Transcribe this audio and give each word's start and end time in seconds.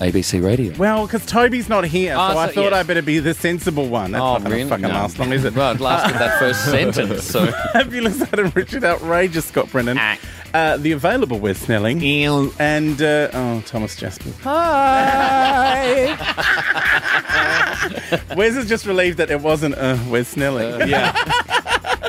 ABC 0.00 0.42
Radio. 0.42 0.74
Well, 0.78 1.06
because 1.06 1.26
Toby's 1.26 1.68
not 1.68 1.84
here, 1.84 2.14
so 2.14 2.18
Oh, 2.20 2.38
I 2.38 2.46
so- 2.48 2.52
thought 2.54 2.72
yeah. 2.72 2.78
I 2.78 2.82
better 2.82 3.02
be 3.02 3.18
the 3.18 3.34
sensible 3.34 3.86
one. 3.88 4.12
That's 4.12 4.22
oh, 4.22 4.32
not 4.34 4.38
going 4.40 4.50
really? 4.52 4.62
to 4.64 4.68
fucking 4.70 4.82
No. 4.82 4.88
last 4.88 5.18
long, 5.18 5.32
is 5.32 5.44
it? 5.44 5.54
Well, 5.54 5.72
it 5.74 5.80
lasted 5.80 6.18
that 6.18 6.38
first 6.38 6.64
sentence, 6.70 7.24
so. 7.24 7.46
Fabulous 7.74 8.20
Adam 8.32 8.50
Richard, 8.54 8.82
outrageous 8.82 9.44
Scott 9.44 9.70
Brennan, 9.70 9.98
Ah. 10.00 10.16
uh, 10.54 10.76
the 10.78 10.92
available 10.92 11.38
Wes 11.38 11.58
Snelling, 11.58 12.02
and 12.58 13.02
uh, 13.02 13.28
oh 13.34 13.62
Thomas 13.66 13.94
Jasper. 13.94 14.30
Hi. 14.42 16.16
Wes 18.36 18.56
is 18.56 18.66
just 18.68 18.86
relieved 18.86 19.18
that 19.18 19.30
it 19.30 19.40
wasn't 19.40 19.74
uh, 19.76 19.98
Wes 20.08 20.28
Snelling. 20.28 20.88
yeah. 20.88 21.14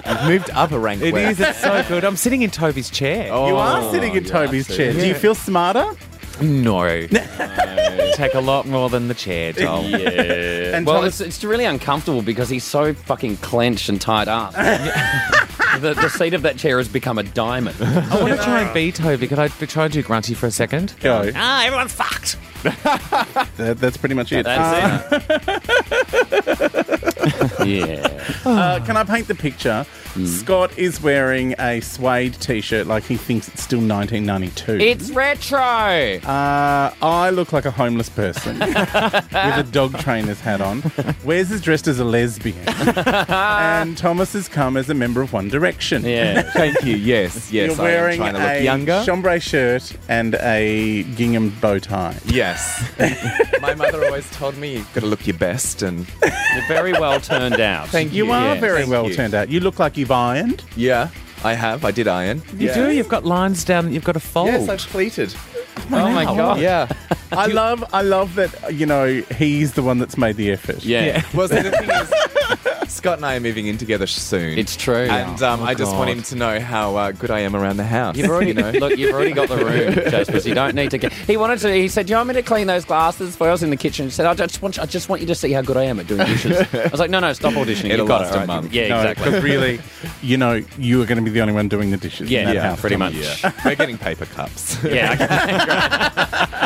You've 0.09 0.23
moved 0.29 0.49
up 0.51 0.71
a 0.71 0.79
rank. 0.79 1.01
It 1.01 1.13
Wes. 1.13 1.39
It's 1.39 1.59
so 1.59 1.83
good. 1.87 2.03
I'm 2.05 2.15
sitting 2.15 2.41
in 2.41 2.51
Toby's 2.51 2.89
chair. 2.89 3.29
Oh, 3.31 3.47
You 3.47 3.55
are 3.57 3.91
sitting 3.91 4.15
in 4.15 4.23
yeah, 4.25 4.31
Toby's 4.31 4.69
I 4.69 4.71
see. 4.71 4.77
chair. 4.77 4.93
Do 4.93 5.05
you 5.07 5.13
feel 5.13 5.35
smarter? 5.35 5.85
No. 6.41 6.83
Take 8.21 8.35
a 8.35 8.39
lot 8.39 8.67
more 8.67 8.87
than 8.87 9.07
the 9.07 9.15
chair, 9.15 9.51
Tom. 9.53 9.83
Yeah. 9.85 10.77
And 10.77 10.85
well, 10.85 10.97
Thomas- 10.97 11.19
it's, 11.21 11.37
it's 11.37 11.43
really 11.43 11.65
uncomfortable 11.65 12.21
because 12.21 12.49
he's 12.49 12.63
so 12.63 12.93
fucking 12.93 13.37
clenched 13.37 13.89
and 13.89 13.99
tied 13.99 14.27
up. 14.27 14.53
the, 14.53 15.95
the 15.99 16.07
seat 16.07 16.35
of 16.35 16.43
that 16.43 16.55
chair 16.55 16.77
has 16.77 16.87
become 16.87 17.17
a 17.17 17.23
diamond. 17.23 17.75
I 17.81 18.21
want 18.21 18.37
to 18.37 18.43
try 18.43 18.61
and 18.61 18.71
be 18.75 18.91
Toby. 18.91 19.27
Could 19.27 19.39
I 19.39 19.47
be- 19.47 19.65
try 19.65 19.85
and 19.85 19.93
do 19.93 20.03
grunty 20.03 20.35
for 20.35 20.45
a 20.45 20.51
second? 20.51 20.93
Go. 20.99 21.31
Ah, 21.35 21.65
everyone's 21.65 21.93
fucked. 21.93 22.37
That, 23.57 23.77
that's 23.79 23.97
pretty 23.97 24.13
much 24.15 24.31
it. 24.31 24.43
That's 24.45 25.11
it. 25.11 25.23
yeah. 27.67 28.23
Uh, 28.45 28.79
can 28.85 28.97
I 28.97 29.03
paint 29.03 29.27
the 29.27 29.35
picture? 29.35 29.85
Hmm. 30.13 30.25
Scott 30.25 30.77
is 30.77 31.01
wearing 31.01 31.55
a 31.59 31.79
suede 31.79 32.33
t-shirt 32.35 32.85
like 32.87 33.03
he 33.03 33.15
thinks 33.15 33.47
it's 33.47 33.63
still 33.63 33.79
1992. 33.79 34.73
It's 34.83 35.09
retro. 35.11 35.59
Uh, 35.59 36.93
I 37.01 37.29
look 37.29 37.53
like 37.53 37.65
a 37.65 37.71
homeless 37.71 38.09
person 38.09 38.59
with 38.59 38.71
a 38.73 39.67
dog 39.71 39.97
trainer's 39.99 40.39
hat 40.41 40.59
on. 40.61 40.83
Wes 41.23 41.49
is 41.51 41.61
dressed 41.61 41.87
as 41.87 41.99
a 41.99 42.03
lesbian. 42.05 42.57
and 42.67 43.97
Thomas 43.97 44.33
has 44.33 44.47
come 44.49 44.75
as 44.77 44.89
a 44.89 44.93
member 44.93 45.21
of 45.21 45.31
One 45.33 45.47
Direction. 45.49 46.03
Yeah. 46.03 46.41
Thank 46.51 46.83
you. 46.83 46.95
Yes, 46.97 47.35
yes. 47.51 47.77
You're 47.77 47.85
I 47.85 47.89
am 47.89 47.93
wearing 47.95 48.17
trying 48.17 48.33
to 48.33 48.39
look 48.39 48.49
a 48.49 48.63
younger. 48.63 49.03
chambray 49.05 49.39
shirt 49.39 49.93
and 50.09 50.35
a 50.35 51.03
gingham 51.15 51.49
bow 51.61 51.79
tie. 51.79 52.17
yes. 52.25 52.83
My 53.61 53.75
mother 53.75 54.03
always 54.05 54.29
told 54.31 54.57
me 54.57 54.73
you've 54.77 54.93
got 54.93 55.01
to 55.01 55.07
look 55.07 55.25
your 55.27 55.37
best, 55.37 55.81
and 55.83 56.05
You're 56.23 56.67
very 56.67 56.93
well 56.93 57.19
turned 57.21 57.59
out. 57.59 57.87
Thank 57.89 58.11
You 58.13 58.25
you. 58.25 58.31
are 58.31 58.41
Yes, 58.55 58.59
very 58.61 58.79
thank 58.81 58.91
well 58.91 59.07
you. 59.07 59.13
turned 59.13 59.33
out. 59.33 59.49
You 59.49 59.59
look 59.59 59.79
like 59.79 59.97
you've 60.01 60.11
ironed. 60.11 60.63
yeah, 60.75 61.09
I 61.43 61.53
have. 61.53 61.85
I 61.85 61.91
did 61.91 62.07
iron. 62.07 62.43
You 62.57 62.73
do. 62.73 62.91
You've 62.91 63.09
got 63.09 63.25
lines 63.25 63.63
down. 63.63 63.91
You've 63.93 64.03
got 64.03 64.15
a 64.15 64.19
fold. 64.19 64.47
Yes, 64.47 64.67
I've 64.69 64.79
pleated. 64.91 65.33
Oh 65.91 66.11
my 66.11 66.25
god. 66.25 66.59
Yeah. 66.59 66.87
I 67.31 67.45
love, 67.47 67.83
I 67.93 68.01
love 68.01 68.35
that. 68.35 68.73
You 68.73 68.85
know, 68.85 69.21
he's 69.37 69.73
the 69.73 69.81
one 69.81 69.97
that's 69.99 70.17
made 70.17 70.35
the 70.35 70.51
effort. 70.51 70.83
Yeah. 70.83 71.23
Well, 71.33 71.47
so 71.47 71.61
the 71.61 71.71
thing 71.71 71.89
is, 71.89 72.13
Scott 73.01 73.17
and 73.17 73.25
I 73.25 73.35
are 73.35 73.39
moving 73.39 73.65
in 73.65 73.79
together 73.79 74.05
soon. 74.05 74.59
It's 74.59 74.75
true. 74.75 75.07
And 75.09 75.41
um, 75.41 75.61
Oh, 75.61 75.63
I 75.63 75.73
just 75.73 75.91
want 75.95 76.11
him 76.11 76.21
to 76.21 76.35
know 76.35 76.59
how 76.59 76.95
uh, 76.97 77.11
good 77.11 77.31
I 77.31 77.39
am 77.39 77.55
around 77.55 77.77
the 77.77 77.83
house. 77.83 78.15
You've 78.15 78.29
already 78.29 78.49
you 78.49 78.53
know? 78.53 78.69
look. 78.69 78.95
You've 78.95 79.11
already 79.11 79.31
got 79.31 79.49
the 79.49 79.57
room, 79.57 79.95
Jaspers. 80.11 80.45
You 80.45 80.53
don't 80.53 80.75
need 80.75 80.91
to 80.91 80.99
get. 80.99 81.11
He 81.11 81.35
wanted 81.35 81.57
to. 81.61 81.73
He 81.73 81.87
said, 81.87 82.05
"Do 82.05 82.11
you 82.11 82.17
want 82.17 82.27
me 82.27 82.35
to 82.35 82.43
clean 82.43 82.67
those 82.67 82.85
glasses?" 82.85 83.35
For 83.35 83.47
I 83.47 83.51
was 83.51 83.63
in 83.63 83.71
the 83.71 83.75
kitchen. 83.75 84.05
He 84.05 84.11
said, 84.11 84.27
"I 84.27 84.35
just 84.35 84.61
want. 84.61 84.77
I 84.77 84.85
just 84.85 85.09
want 85.09 85.19
you 85.21 85.27
to 85.29 85.33
see 85.33 85.51
how 85.51 85.63
good 85.63 85.77
I 85.77 85.85
am 85.85 85.99
at 85.99 86.05
doing 86.05 86.27
dishes." 86.27 86.59
I 86.75 86.89
was 86.89 86.99
like, 86.99 87.09
"No, 87.09 87.19
no, 87.19 87.33
stop 87.33 87.53
auditioning. 87.53 87.85
It'll 87.85 87.99
You've 88.05 88.07
got 88.07 88.21
last 88.21 88.29
it, 88.29 88.29
a 88.29 88.33
all 88.33 88.39
right." 88.41 88.47
month. 88.47 88.71
Yeah, 88.71 88.87
No, 88.89 88.97
exactly. 88.99 89.31
but 89.31 89.43
really, 89.43 89.81
you 90.21 90.37
know, 90.37 90.61
you 90.77 91.01
are 91.01 91.05
going 91.07 91.17
to 91.17 91.23
be 91.23 91.31
the 91.31 91.41
only 91.41 91.53
one 91.55 91.67
doing 91.69 91.89
the 91.89 91.97
dishes. 91.97 92.29
Yeah, 92.29 92.41
in 92.41 92.45
that 92.49 92.55
yeah, 92.55 92.61
house, 92.69 92.81
pretty 92.81 92.97
much. 92.97 93.15
Yeah. 93.15 93.51
We're 93.65 93.73
getting 93.75 93.97
paper 93.97 94.25
cups. 94.27 94.77
Yeah. 94.91 95.13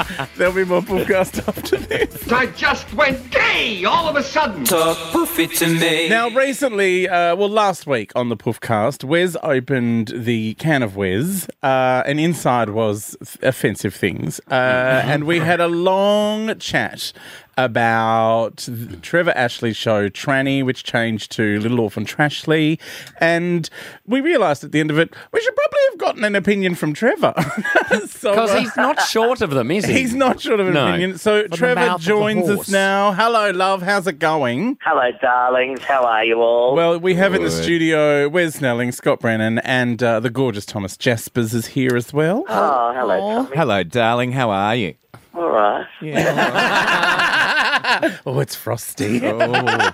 okay. 0.03 0.25
There'll 0.35 0.53
be 0.53 0.65
more 0.65 0.81
podcast 0.81 1.47
after 1.47 1.77
this. 1.77 2.29
I 2.31 2.47
just 2.47 2.91
went 2.93 3.29
gay 3.31 3.85
all 3.85 4.09
of 4.09 4.15
a 4.17 4.23
sudden. 4.23 4.63
Now, 6.09 6.24
recently, 6.33 7.07
uh, 7.07 7.35
well, 7.35 7.49
last 7.49 7.85
week 7.85 8.11
on 8.15 8.29
the 8.29 8.37
Puffcast, 8.37 9.03
Wes 9.03 9.35
opened 9.43 10.13
the 10.15 10.53
can 10.55 10.83
of 10.83 10.95
Wes, 10.95 11.47
uh, 11.61 12.03
and 12.05 12.19
inside 12.19 12.69
was 12.69 13.15
offensive 13.41 13.93
things. 13.93 14.39
Uh, 14.49 15.01
and 15.05 15.25
we 15.25 15.39
had 15.39 15.59
a 15.59 15.67
long 15.67 16.57
chat 16.59 17.11
about 17.57 18.67
Trevor 19.01 19.31
Ashley's 19.35 19.77
show 19.77 20.09
Tranny, 20.09 20.63
which 20.63 20.83
changed 20.83 21.31
to 21.33 21.59
Little 21.59 21.79
Orphan 21.79 22.05
Trashley. 22.05 22.79
And 23.19 23.69
we 24.05 24.21
realised 24.21 24.63
at 24.63 24.71
the 24.71 24.79
end 24.79 24.91
of 24.91 24.99
it, 24.99 25.13
we 25.31 25.41
should 25.41 25.55
probably 25.55 25.79
have 25.91 25.97
gotten 25.99 26.23
an 26.23 26.35
opinion 26.35 26.75
from 26.75 26.93
Trevor. 26.93 27.33
Because 28.25 28.51
uh, 28.51 28.59
he's 28.59 28.75
not 28.75 28.99
short 29.01 29.41
of 29.41 29.51
them, 29.51 29.69
is 29.69 29.85
he? 29.85 29.93
He's 29.93 30.13
not 30.15 30.41
short 30.41 30.59
of 30.59 30.67
an 30.67 30.73
No. 30.73 30.87
opinion. 30.87 31.17
So 31.17 31.43
the 31.43 31.49
Trevor 31.55 31.75
mouth 31.75 31.95
of 31.95 32.01
the 32.01 32.07
joins 32.07 32.49
us 32.49 32.69
now. 32.69 33.13
Hello, 33.13 33.51
love. 33.51 33.81
How's 33.83 34.07
it 34.07 34.17
going? 34.19 34.77
Hello, 34.81 35.11
darlings. 35.21 35.83
How 35.83 36.03
are 36.03 36.23
you 36.25 36.41
all? 36.41 36.75
Well, 36.75 36.99
we 36.99 37.13
have 37.15 37.35
in 37.35 37.43
the 37.43 37.51
studio 37.51 38.27
Wes 38.27 38.55
Snelling, 38.55 38.91
Scott 38.91 39.19
Brennan, 39.19 39.59
and 39.59 40.01
uh, 40.01 40.19
the 40.19 40.29
gorgeous 40.31 40.65
Thomas 40.65 40.97
Jaspers 40.97 41.53
is 41.53 41.67
here 41.67 41.95
as 41.95 42.11
well. 42.11 42.43
oh, 42.49 42.93
hello, 42.95 43.19
Tommy. 43.43 43.55
Hello, 43.55 43.83
darling. 43.83 44.31
How 44.31 44.49
are 44.49 44.75
you? 44.75 44.95
All 45.35 45.49
right. 45.49 45.85
Oh, 48.25 48.39
it's 48.39 48.55
frosty. 48.55 49.21
Oh 49.23 49.37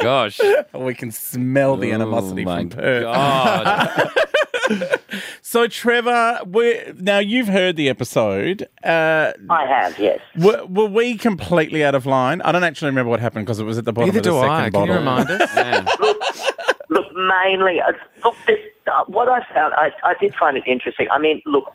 gosh. 0.00 0.40
we 0.72 0.94
can 0.94 1.10
smell 1.10 1.76
the 1.76 1.90
animosity 1.92 2.42
oh, 2.42 2.44
my 2.44 2.60
from 2.60 2.70
Perth. 2.70 3.02
God. 3.02 4.10
So, 5.42 5.66
Trevor, 5.68 6.40
we're, 6.44 6.92
now 6.98 7.18
you've 7.18 7.48
heard 7.48 7.76
the 7.76 7.88
episode. 7.88 8.68
Uh, 8.82 9.32
I 9.48 9.66
have, 9.66 9.98
yes. 9.98 10.20
were, 10.36 10.66
were 10.66 10.86
we 10.86 11.16
completely 11.16 11.84
out 11.84 11.94
of 11.94 12.04
line? 12.04 12.42
I 12.42 12.52
don't 12.52 12.64
actually 12.64 12.88
remember 12.88 13.10
what 13.10 13.20
happened 13.20 13.46
because 13.46 13.60
it 13.60 13.64
was 13.64 13.78
at 13.78 13.84
the 13.84 13.92
bottom 13.92 14.08
Neither 14.08 14.18
of 14.18 14.24
the 14.24 14.30
do 14.30 14.40
second 14.40 14.50
I. 14.50 14.70
Can 14.70 14.86
you 14.86 14.92
remind 14.92 15.30
us? 15.30 15.50
Look, 16.88 17.06
mainly, 17.14 17.80
uh, 17.80 17.92
look, 18.24 18.36
this, 18.46 18.58
uh, 18.86 19.04
what 19.06 19.28
I 19.28 19.40
found, 19.52 19.74
I, 19.74 19.90
I 20.04 20.14
did 20.20 20.34
find 20.34 20.56
it 20.56 20.64
interesting. 20.66 21.08
I 21.10 21.18
mean, 21.18 21.42
look, 21.44 21.72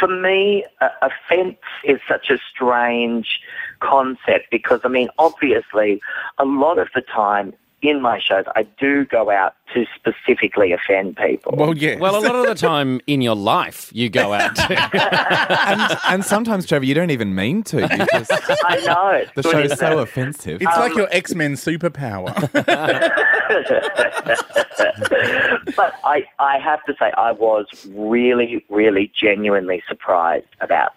for 0.00 0.08
me, 0.08 0.64
offence 1.02 1.58
is 1.84 2.00
such 2.08 2.30
a 2.30 2.38
strange 2.50 3.40
concept 3.80 4.46
because, 4.50 4.80
I 4.84 4.88
mean, 4.88 5.08
obviously, 5.18 6.00
a 6.38 6.44
lot 6.44 6.78
of 6.78 6.88
the 6.94 7.02
time 7.02 7.52
in 7.80 8.02
my 8.02 8.18
shows, 8.18 8.44
I 8.56 8.64
do 8.78 9.04
go 9.04 9.30
out 9.30 9.54
to 9.74 9.84
specifically 9.94 10.72
offend 10.72 11.16
people. 11.16 11.54
Well, 11.56 11.76
yes. 11.76 12.00
Well, 12.00 12.16
a 12.16 12.20
lot 12.20 12.34
of 12.34 12.46
the 12.46 12.54
time 12.54 13.00
in 13.06 13.20
your 13.20 13.36
life, 13.36 13.90
you 13.94 14.08
go 14.08 14.32
out. 14.32 14.56
To, 14.56 14.72
and, 15.68 15.98
and 16.08 16.24
sometimes, 16.24 16.66
Trevor, 16.66 16.84
you 16.84 16.94
don't 16.94 17.10
even 17.10 17.34
mean 17.34 17.62
to. 17.64 17.82
You 17.82 18.06
just, 18.12 18.32
I 18.64 18.80
know. 18.84 19.24
The 19.34 19.42
show 19.42 19.60
isn't 19.60 19.78
so 19.78 19.98
it? 19.98 20.02
offensive. 20.02 20.60
it's 20.60 20.76
like 20.76 20.92
um, 20.92 20.98
your 20.98 21.08
X 21.12 21.34
Men 21.34 21.54
superpower. 21.54 22.34
but 25.76 25.94
I, 26.04 26.26
I 26.38 26.58
have 26.58 26.82
to 26.84 26.94
say, 26.98 27.12
I 27.16 27.32
was 27.32 27.66
really, 27.90 28.64
really 28.68 29.12
genuinely 29.14 29.82
surprised 29.88 30.46
about 30.60 30.94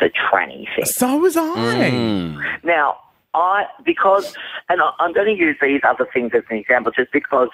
the 0.00 0.10
tranny 0.10 0.66
thing. 0.74 0.84
so 0.84 1.18
was 1.18 1.36
I. 1.36 1.90
Mm. 1.92 2.64
Now, 2.64 2.98
I, 3.34 3.66
because, 3.84 4.34
and 4.68 4.80
I, 4.80 4.90
I'm 5.00 5.12
going 5.12 5.26
to 5.26 5.40
use 5.40 5.56
these 5.60 5.80
other 5.82 6.06
things 6.12 6.32
as 6.34 6.44
an 6.50 6.56
example 6.56 6.92
just 6.92 7.12
because 7.12 7.48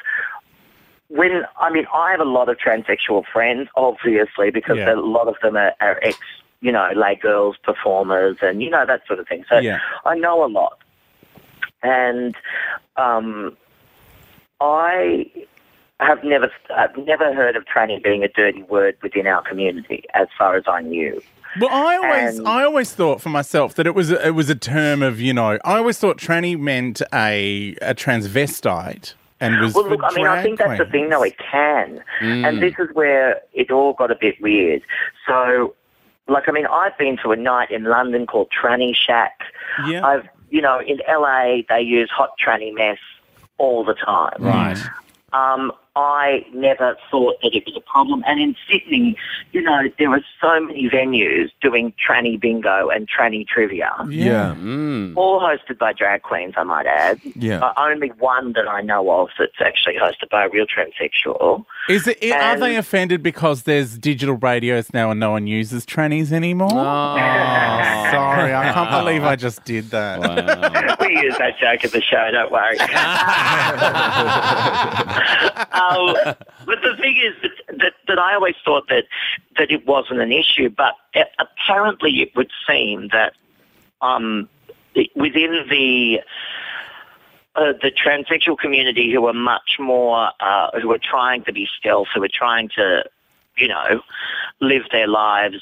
when, 1.09 1.44
I 1.59 1.71
mean, 1.71 1.87
I 1.93 2.12
have 2.12 2.21
a 2.21 2.25
lot 2.25 2.49
of 2.49 2.59
transsexual 2.59 3.25
friends, 3.32 3.69
obviously, 3.75 4.50
because 4.50 4.77
Yeah. 4.77 4.94
a 4.94 4.97
lot 4.97 5.27
of 5.27 5.37
them 5.43 5.56
are, 5.56 5.75
are 5.81 5.99
ex, 6.03 6.19
you 6.61 6.71
know, 6.71 6.88
Les 6.94 7.17
Girls 7.17 7.56
performers 7.62 8.37
and, 8.43 8.62
you 8.62 8.71
know, 8.71 8.85
that 8.87 9.06
sort 9.06 9.19
of 9.19 9.27
thing. 9.27 9.44
So 9.49 9.59
Yeah. 9.59 9.79
I 10.05 10.15
know 10.17 10.44
a 10.44 10.47
lot. 10.47 10.79
And 11.82 12.37
um, 12.97 13.56
I 14.61 15.31
have 15.99 16.23
never, 16.23 16.50
I've 16.77 16.97
never 16.99 17.32
heard 17.35 17.56
of 17.56 17.65
tranny 17.65 18.03
being 18.03 18.23
a 18.23 18.29
dirty 18.29 18.62
word 18.62 18.97
within 19.03 19.27
our 19.27 19.43
community, 19.43 20.05
as 20.15 20.29
far 20.37 20.56
as 20.56 20.65
I 20.67 20.82
knew. 20.82 21.23
Well, 21.58 21.70
I 21.70 21.97
always, 21.97 22.38
And- 22.38 22.47
I 22.49 22.62
always 22.64 22.93
thought 22.93 23.20
for 23.20 23.29
myself 23.31 23.75
that 23.75 23.87
it 23.87 23.94
was, 23.94 24.11
a, 24.12 24.26
it 24.29 24.31
was 24.35 24.49
a 24.50 24.55
term 24.55 25.02
of, 25.02 25.20
you 25.20 25.32
know, 25.32 25.58
I 25.64 25.79
always 25.79 25.99
thought 25.99 26.17
tranny 26.19 26.58
meant 26.58 27.02
a, 27.12 27.75
a 27.82 27.94
transvestite 27.94 29.14
and 29.41 29.58
was. 29.61 29.75
Well, 29.75 29.88
look, 29.88 30.00
I 30.05 30.14
mean, 30.14 30.26
I 30.26 30.43
think 30.43 30.58
that's 30.58 30.79
the 30.79 30.85
thing, 30.87 31.08
though. 31.08 31.23
It 31.23 31.37
can. 31.38 32.02
And 32.20 32.62
this 32.62 32.75
is 32.79 32.88
where 32.93 33.41
it 33.52 33.70
all 33.70 33.94
got 33.94 34.11
a 34.11 34.14
bit 34.20 34.41
weird. 34.41 34.82
So, 35.26 35.75
like, 36.29 36.49
I 36.49 36.52
mean, 36.52 36.67
I've 36.67 36.97
been 36.99 37.17
to 37.25 37.32
a 37.32 37.37
night 37.37 37.70
in 37.70 37.85
London 37.85 38.26
called 38.26 38.49
Tranny 38.50 38.94
Shack. 38.94 39.41
Yeah. 39.88 40.06
I've, 40.06 40.29
you 40.50 40.61
know, 40.61 40.81
in 40.81 41.00
LA, 41.08 41.62
they 41.69 41.81
use 41.81 42.11
hot 42.11 42.31
tranny 42.44 42.73
mess 42.75 42.99
all 43.58 43.85
the 43.85 43.94
time. 43.94 44.35
right. 44.38 44.79
Um, 45.32 45.73
I 45.96 46.46
never 46.54 46.96
thought 47.10 47.37
that 47.42 47.52
it 47.54 47.64
was 47.66 47.76
a 47.76 47.81
problem. 47.81 48.22
And 48.26 48.40
in 48.40 48.54
Sydney, 48.70 49.16
you 49.52 49.60
know, 49.60 49.82
there 49.98 50.10
are 50.10 50.20
so 50.40 50.60
many 50.60 50.88
venues 50.88 51.50
doing 51.60 51.92
tranny 52.08 52.40
bingo 52.40 52.88
and 52.90 53.08
tranny 53.10 53.46
trivia, 53.46 53.92
Yeah. 54.08 54.52
all 55.16 55.40
hosted 55.40 55.78
by 55.78 55.92
drag 55.92 56.22
queens, 56.22 56.54
I 56.56 56.62
might 56.62 56.87
add. 56.87 57.20
Yeah. 57.34 57.58
Uh, 57.60 57.72
only 57.76 58.08
one 58.19 58.52
that 58.52 58.69
I 58.69 58.81
know 58.82 59.10
of 59.10 59.31
that's 59.38 59.60
actually 59.60 59.96
hosted 59.96 60.28
by 60.31 60.44
a 60.44 60.48
real 60.48 60.64
transsexual. 60.66 61.64
Is 61.88 62.06
it? 62.06 62.22
Are 62.32 62.56
they 62.58 62.76
offended 62.76 63.22
because 63.22 63.64
there's 63.64 63.98
digital 63.98 64.36
radios 64.36 64.93
now 64.94 65.10
and 65.10 65.19
no 65.19 65.32
one 65.32 65.46
uses 65.48 65.84
trannies 65.84 66.31
anymore? 66.31 66.70
Oh. 66.72 67.16
Sorry, 68.10 68.54
I 68.54 68.72
can't 68.72 68.90
believe 68.90 69.25
I 69.25 69.34
just 69.36 69.64
did 69.64 69.90
that. 69.90 70.20
we 71.00 71.20
use 71.20 71.36
that 71.38 71.58
joke 71.58 71.84
at 71.84 71.90
the 71.93 72.00
show, 72.00 72.28
don't 72.31 72.50
worry. 72.52 72.76
um, 75.81 76.15
but 76.67 76.79
the 76.82 76.97
thing 77.00 77.17
is 77.17 77.35
that, 77.43 77.79
that, 77.79 77.93
that 78.09 78.19
I 78.19 78.35
always 78.35 78.55
thought 78.65 78.88
that, 78.88 79.05
that 79.59 79.71
it 79.71 79.87
wasn't 79.87 80.21
an 80.21 80.32
issue, 80.32 80.69
but 80.69 80.94
a- 81.15 81.25
apparently 81.38 82.21
it 82.23 82.35
would 82.37 82.50
seem 82.69 83.09
that 83.12 83.32
um, 84.03 84.49
within 85.15 85.67
the 85.71 86.21
uh, 87.56 87.73
the 87.82 87.91
transsexual 87.91 88.56
community 88.56 89.12
who 89.12 89.27
are 89.27 89.32
much 89.32 89.77
more, 89.81 90.31
uh, 90.41 90.71
who 90.81 90.93
are 90.93 90.99
trying 91.03 91.43
to 91.44 91.53
be 91.53 91.69
stealth, 91.79 92.06
who 92.15 92.23
are 92.23 92.29
trying 92.32 92.69
to, 92.77 93.05
you 93.56 93.67
know, 93.69 94.00
live 94.61 94.82
their 94.93 95.09
lives 95.09 95.56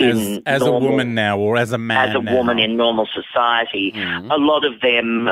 As, 0.00 0.18
in 0.18 0.42
as 0.46 0.62
a 0.62 0.64
normal- 0.66 0.90
woman 0.90 1.14
now, 1.14 1.38
or 1.38 1.56
as 1.56 1.72
a 1.72 1.78
man 1.78 2.08
as 2.10 2.14
a 2.16 2.20
now. 2.20 2.34
woman 2.34 2.58
in 2.58 2.76
normal 2.76 3.06
society, 3.06 3.92
Mm-hmm. 3.94 4.30
a 4.32 4.36
lot 4.36 4.64
of 4.64 4.80
them 4.80 5.30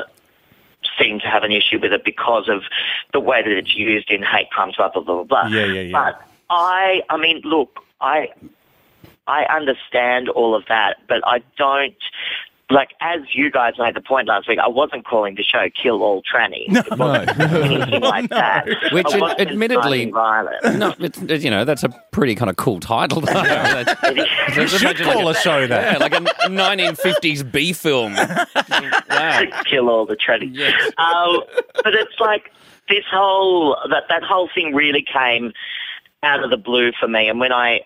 seem 0.98 1.20
to 1.20 1.26
have 1.26 1.42
an 1.42 1.52
issue 1.52 1.78
with 1.80 1.92
it 1.92 2.04
because 2.04 2.48
of 2.48 2.62
the 3.12 3.20
way 3.20 3.42
that 3.42 3.50
it's 3.50 3.76
used 3.76 4.10
in 4.10 4.22
hate 4.22 4.50
crimes, 4.50 4.76
blah 4.76 4.88
blah 4.90 5.02
blah 5.02 5.24
blah. 5.24 5.46
Yeah, 5.48 5.66
yeah, 5.66 5.80
yeah. 5.82 5.92
But 5.92 6.22
I, 6.50 7.02
I 7.10 7.16
mean, 7.16 7.40
look, 7.44 7.80
I, 8.00 8.28
I 9.26 9.44
understand 9.44 10.28
all 10.28 10.54
of 10.54 10.64
that, 10.68 10.98
but 11.08 11.20
I 11.26 11.42
don't. 11.56 11.96
Like 12.68 12.90
as 13.00 13.20
you 13.32 13.48
guys 13.48 13.74
made 13.78 13.94
the 13.94 14.00
point 14.00 14.26
last 14.26 14.48
week, 14.48 14.58
I 14.58 14.66
wasn't 14.66 15.04
calling 15.06 15.36
the 15.36 15.44
show 15.44 15.68
"Kill 15.80 16.02
All 16.02 16.20
Trannies." 16.22 16.68
No, 16.68 16.80
it 16.80 16.98
wasn't 16.98 17.40
anything 17.52 18.00
like 18.02 18.28
that. 18.30 18.66
Which 18.90 19.06
I 19.06 19.18
wasn't 19.18 19.40
admittedly- 19.42 20.02
inciting 20.02 20.12
violence. 20.12 20.64
No, 20.76 20.92
it's, 20.98 21.22
it's, 21.22 21.44
you 21.44 21.50
know, 21.52 21.64
that's 21.64 21.84
a 21.84 21.90
pretty 22.10 22.34
kind 22.34 22.50
of 22.50 22.56
cool 22.56 22.80
title. 22.80 23.20
though. 23.22 23.32
That's- 23.32 24.56
You 24.56 24.66
should 24.66 24.96
call 24.98 25.28
a 25.28 25.34
show 25.36 25.68
that. 25.68 25.92
yeah, 25.92 25.98
like 25.98 26.12
a 26.12 26.20
1950s 26.48 27.50
B 27.52 27.72
film. 27.72 28.14
wow. 28.14 29.44
kill 29.64 29.88
all 29.88 30.04
the 30.04 30.16
trannies. 30.16 30.58
Um, 30.98 31.42
but 31.84 31.94
it's 31.94 32.18
like 32.18 32.50
this 32.88 33.04
whole 33.12 33.76
that 33.90 34.04
that 34.08 34.24
whole 34.24 34.48
thing 34.52 34.74
really 34.74 35.02
came 35.12 35.52
out 36.24 36.42
of 36.42 36.50
the 36.50 36.56
blue 36.56 36.90
for 36.98 37.06
me, 37.06 37.28
and 37.28 37.38
when 37.38 37.52
I. 37.52 37.82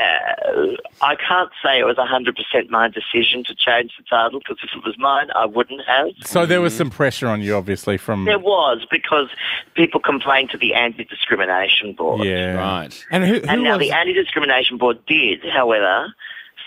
Uh, 0.00 0.76
I 1.02 1.14
can't 1.14 1.50
say 1.62 1.78
it 1.78 1.84
was 1.84 1.96
100% 1.96 2.70
my 2.70 2.88
decision 2.88 3.44
to 3.44 3.54
change 3.54 3.92
the 3.98 4.04
title 4.04 4.38
because 4.38 4.56
if 4.62 4.70
it 4.74 4.82
was 4.84 4.96
mine, 4.98 5.28
I 5.36 5.44
wouldn't 5.44 5.82
have. 5.86 6.08
So 6.24 6.46
there 6.46 6.62
was 6.62 6.74
some 6.74 6.88
pressure 6.88 7.28
on 7.28 7.42
you, 7.42 7.54
obviously, 7.54 7.98
from 7.98 8.24
There 8.24 8.38
was 8.38 8.86
because 8.90 9.28
people 9.74 10.00
complained 10.00 10.50
to 10.50 10.58
the 10.58 10.72
Anti-Discrimination 10.74 11.92
Board. 11.92 12.24
yeah, 12.24 12.54
Right. 12.54 13.06
And 13.10 13.24
who, 13.24 13.40
who 13.40 13.46
And 13.46 13.62
now 13.62 13.76
was... 13.76 13.80
the 13.80 13.92
Anti-Discrimination 13.92 14.78
Board 14.78 15.04
did, 15.04 15.44
however, 15.44 16.14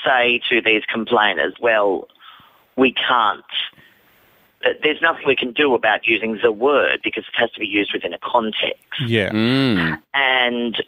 say 0.05 0.39
to 0.49 0.61
these 0.61 0.83
complainers, 0.85 1.55
well, 1.59 2.07
we 2.75 2.93
can't, 2.93 3.43
uh, 4.63 4.69
there's 4.83 5.01
nothing 5.01 5.23
we 5.25 5.35
can 5.35 5.53
do 5.53 5.73
about 5.73 6.05
using 6.05 6.37
the 6.43 6.51
word 6.51 6.99
because 7.03 7.23
it 7.23 7.39
has 7.39 7.49
to 7.51 7.59
be 7.59 7.67
used 7.67 7.93
within 7.93 8.13
a 8.13 8.19
context. 8.19 8.83
yeah. 9.07 9.31
Mm. 9.31 9.99
And 10.13 10.83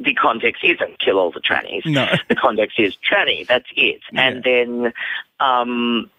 the 0.00 0.14
context 0.14 0.64
isn't 0.64 0.98
kill 0.98 1.18
all 1.18 1.30
the 1.30 1.40
trannies. 1.40 1.84
No. 1.84 2.08
The 2.28 2.34
context 2.34 2.78
is 2.80 2.96
tranny, 3.08 3.46
that's 3.46 3.68
it. 3.76 4.00
And 4.14 4.42
then, 4.42 4.92
um, 5.40 6.10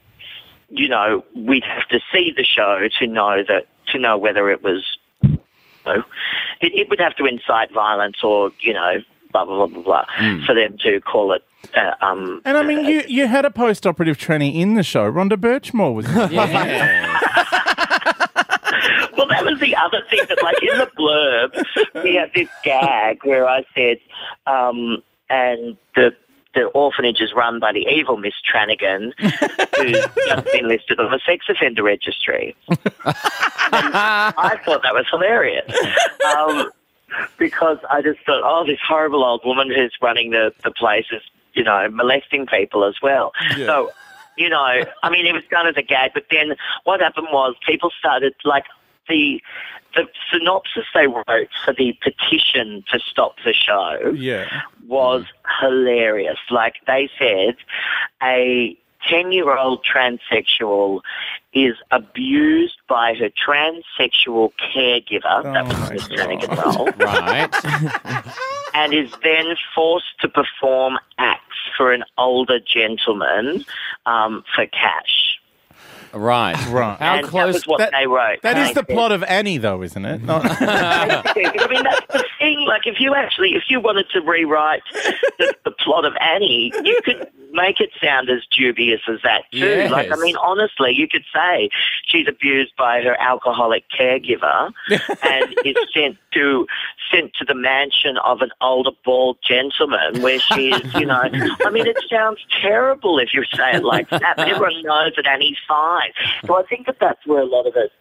you 0.70 0.88
know, 0.88 1.26
we'd 1.36 1.64
have 1.64 1.88
to 1.90 2.00
see 2.14 2.32
the 2.36 2.44
show 2.44 2.88
to 3.00 3.08
know 3.08 3.44
that, 3.48 3.66
to 3.92 4.00
know 4.00 4.18
whether 4.18 4.50
it 4.50 4.62
was 4.64 4.86
you 5.24 5.40
know, 5.86 6.04
it, 6.62 6.74
it 6.76 6.90
would 6.90 7.00
have 7.00 7.16
to 7.16 7.26
incite 7.26 7.74
violence 7.74 8.18
or, 8.24 8.52
you 8.60 8.74
know, 8.74 8.98
blah, 9.32 9.46
blah, 9.46 9.66
blah, 9.66 9.68
blah, 9.68 9.84
blah, 9.84 10.46
for 10.46 10.54
them 10.54 10.78
to 10.84 11.02
call 11.02 11.34
it. 11.34 11.44
Uh, 11.76 11.94
um, 12.06 12.42
And 12.46 12.58
I 12.58 12.64
mean, 12.64 12.86
you 12.86 13.04
you 13.08 13.28
had 13.28 13.46
a 13.46 13.52
post-operative 13.52 14.18
tranny 14.18 14.56
in 14.56 14.74
the 14.76 14.84
show. 14.84 15.12
Rhonda 15.12 15.34
Burchmore 15.38 15.94
was. 15.94 16.06
Yeah. 16.32 17.41
That 19.44 19.52
was 19.52 19.60
the 19.60 19.76
other 19.76 20.02
thing 20.10 20.22
that, 20.30 20.42
like, 20.44 20.62
in 20.62 20.78
the 20.78 20.90
blurb, 20.98 22.04
we 22.04 22.16
had 22.16 22.32
this 22.34 22.50
gag 22.64 23.20
where 23.24 23.48
I 23.48 23.64
said, 23.76 23.98
um, 24.46 25.02
and 25.30 25.78
the 25.96 26.16
the 26.54 26.66
orphanage 26.66 27.22
is 27.22 27.32
run 27.34 27.60
by 27.60 27.72
the 27.72 27.88
evil 27.90 28.18
Miss 28.18 28.34
Tranigan, 28.44 29.14
who's 29.18 30.06
just 30.28 30.52
been 30.52 30.68
listed 30.68 31.00
on 31.00 31.10
the 31.10 31.20
sex 31.26 31.46
offender 31.48 31.84
registry. 31.84 32.56
I 33.06 34.60
thought 34.66 34.84
that 34.84 34.94
was 34.94 35.06
hilarious. 35.10 35.72
Um, 36.38 36.70
because 37.38 37.78
I 37.90 38.02
just 38.02 38.20
thought, 38.26 38.42
oh, 38.44 38.66
this 38.66 38.80
horrible 38.86 39.24
old 39.24 39.46
woman 39.46 39.70
who's 39.74 39.96
running 40.02 40.32
the, 40.32 40.54
the 40.64 40.72
place 40.72 41.06
is, 41.12 41.22
you 41.54 41.64
know, 41.64 41.88
molesting 41.90 42.48
people 42.48 42.84
as 42.84 42.96
well. 43.02 43.32
So, 43.56 43.92
you 44.38 44.50
know, 44.50 44.84
I 45.04 45.10
mean, 45.10 45.26
it 45.26 45.34
was 45.34 45.44
done 45.50 45.68
as 45.68 45.78
a 45.78 45.82
gag, 45.82 46.12
but 46.14 46.26
then 46.32 46.56
what 46.84 47.00
happened 47.00 47.28
was 47.32 47.56
people 47.66 47.92
started, 47.98 48.34
like, 48.44 48.66
the 49.08 49.42
the 49.96 50.08
synopsis 50.32 50.86
they 50.94 51.08
wrote 51.08 51.50
for 51.66 51.74
the 51.74 51.98
petition 52.02 52.84
to 52.92 53.00
stop 53.00 53.36
the 53.44 53.54
show 53.54 54.14
yeah. 54.16 54.62
was 54.88 55.26
hilarious. 55.60 56.38
Like 56.50 56.76
they 56.88 57.10
said, 57.20 57.58
a 58.24 58.78
10 59.10 59.32
year 59.32 59.58
old 59.58 59.86
transsexual 59.86 61.02
is 61.54 61.76
abused 61.92 62.78
by 62.88 63.14
her 63.16 63.30
transsexual 63.30 64.52
caregiver, 64.74 65.44
that 65.44 65.66
was 65.68 65.92
Miss 65.92 66.08
Flanagan 66.08 66.58
role, 66.58 66.90
Right. 66.98 67.54
and 68.74 68.94
is 68.94 69.12
then 69.24 69.56
forced 69.76 70.20
to 70.22 70.30
perform 70.30 70.98
acts 71.18 71.58
for 71.76 71.92
an 71.92 72.04
older 72.18 72.60
gentleman 72.60 73.66
um, 74.06 74.44
for 74.56 74.66
cash. 74.68 75.41
Right. 76.14 76.56
Right. 76.72 76.98
How 77.00 77.16
and 77.18 77.28
that 77.28 77.46
was 77.48 77.66
what 77.68 77.80
that- 77.80 77.92
they 77.92 78.08
wrote. 78.08 78.42
That 78.44 78.56
And 78.58 78.60
is 78.60 78.68
they 78.70 78.82
the 78.82 78.86
said- 78.88 78.94
plot 78.96 79.12
of 79.12 79.24
Annie, 79.24 79.58
though, 79.58 79.82
isn't 79.84 80.06
it? 80.06 80.24
Not- 80.24 80.46
I 80.62 81.34
mean, 81.36 81.84
that's 81.84 82.08
the 82.14 82.26
thing. 82.40 82.66
Like, 82.68 82.86
if 82.88 83.00
you 83.00 83.14
actually, 83.16 83.56
if 83.56 83.64
you 83.70 83.80
wanted 83.80 84.08
to 84.14 84.22
rewrite 84.22 84.82
the, 85.38 85.54
the 85.66 85.72
plot 85.72 86.06
of 86.06 86.14
Annie, 86.22 86.72
you 86.84 87.00
could 87.04 87.28
make 87.54 87.82
it 87.82 87.90
sound 88.02 88.30
as 88.30 88.40
dubious 88.58 89.02
as 89.10 89.20
that 89.24 89.44
too. 89.52 89.58
Yes. 89.60 89.92
Like, 89.92 90.10
I 90.12 90.16
mean, 90.16 90.38
honestly, 90.38 90.92
you 90.94 91.08
could 91.08 91.26
say 91.34 91.70
she's 92.06 92.26
abused 92.28 92.74
by 92.78 93.02
her 93.02 93.20
alcoholic 93.20 93.84
caregiver 93.98 94.72
and 95.24 95.56
is 95.66 95.76
sent 95.94 96.18
to 96.34 96.66
sent 97.14 97.34
to 97.34 97.44
the 97.44 97.54
mansion 97.56 98.18
of 98.20 98.42
an 98.42 98.52
older 98.62 98.92
bald 99.04 99.38
gentleman 99.46 100.22
where 100.22 100.40
she 100.40 100.70
is, 100.72 100.94
you 100.94 101.06
know. 101.06 101.22
I 101.66 101.70
mean, 101.70 101.86
it 101.88 101.98
sounds 102.10 102.40
terrible 102.62 103.20
if 103.20 103.34
you 103.34 103.44
say 103.54 103.74
it 103.76 103.84
like 103.84 104.10
that, 104.12 104.36
but 104.38 104.48
everyone 104.48 104.82
knows 104.84 105.12
that 105.18 105.28
Annie's 105.28 105.58
fine. 105.68 106.01
So 106.46 106.58
I 106.58 106.64
think 106.64 106.86
that 106.88 106.98
that's 107.00 107.26
where 107.26 107.42
a 107.42 107.46
lot 107.46 107.68
of 107.68 107.74
it 107.76 107.92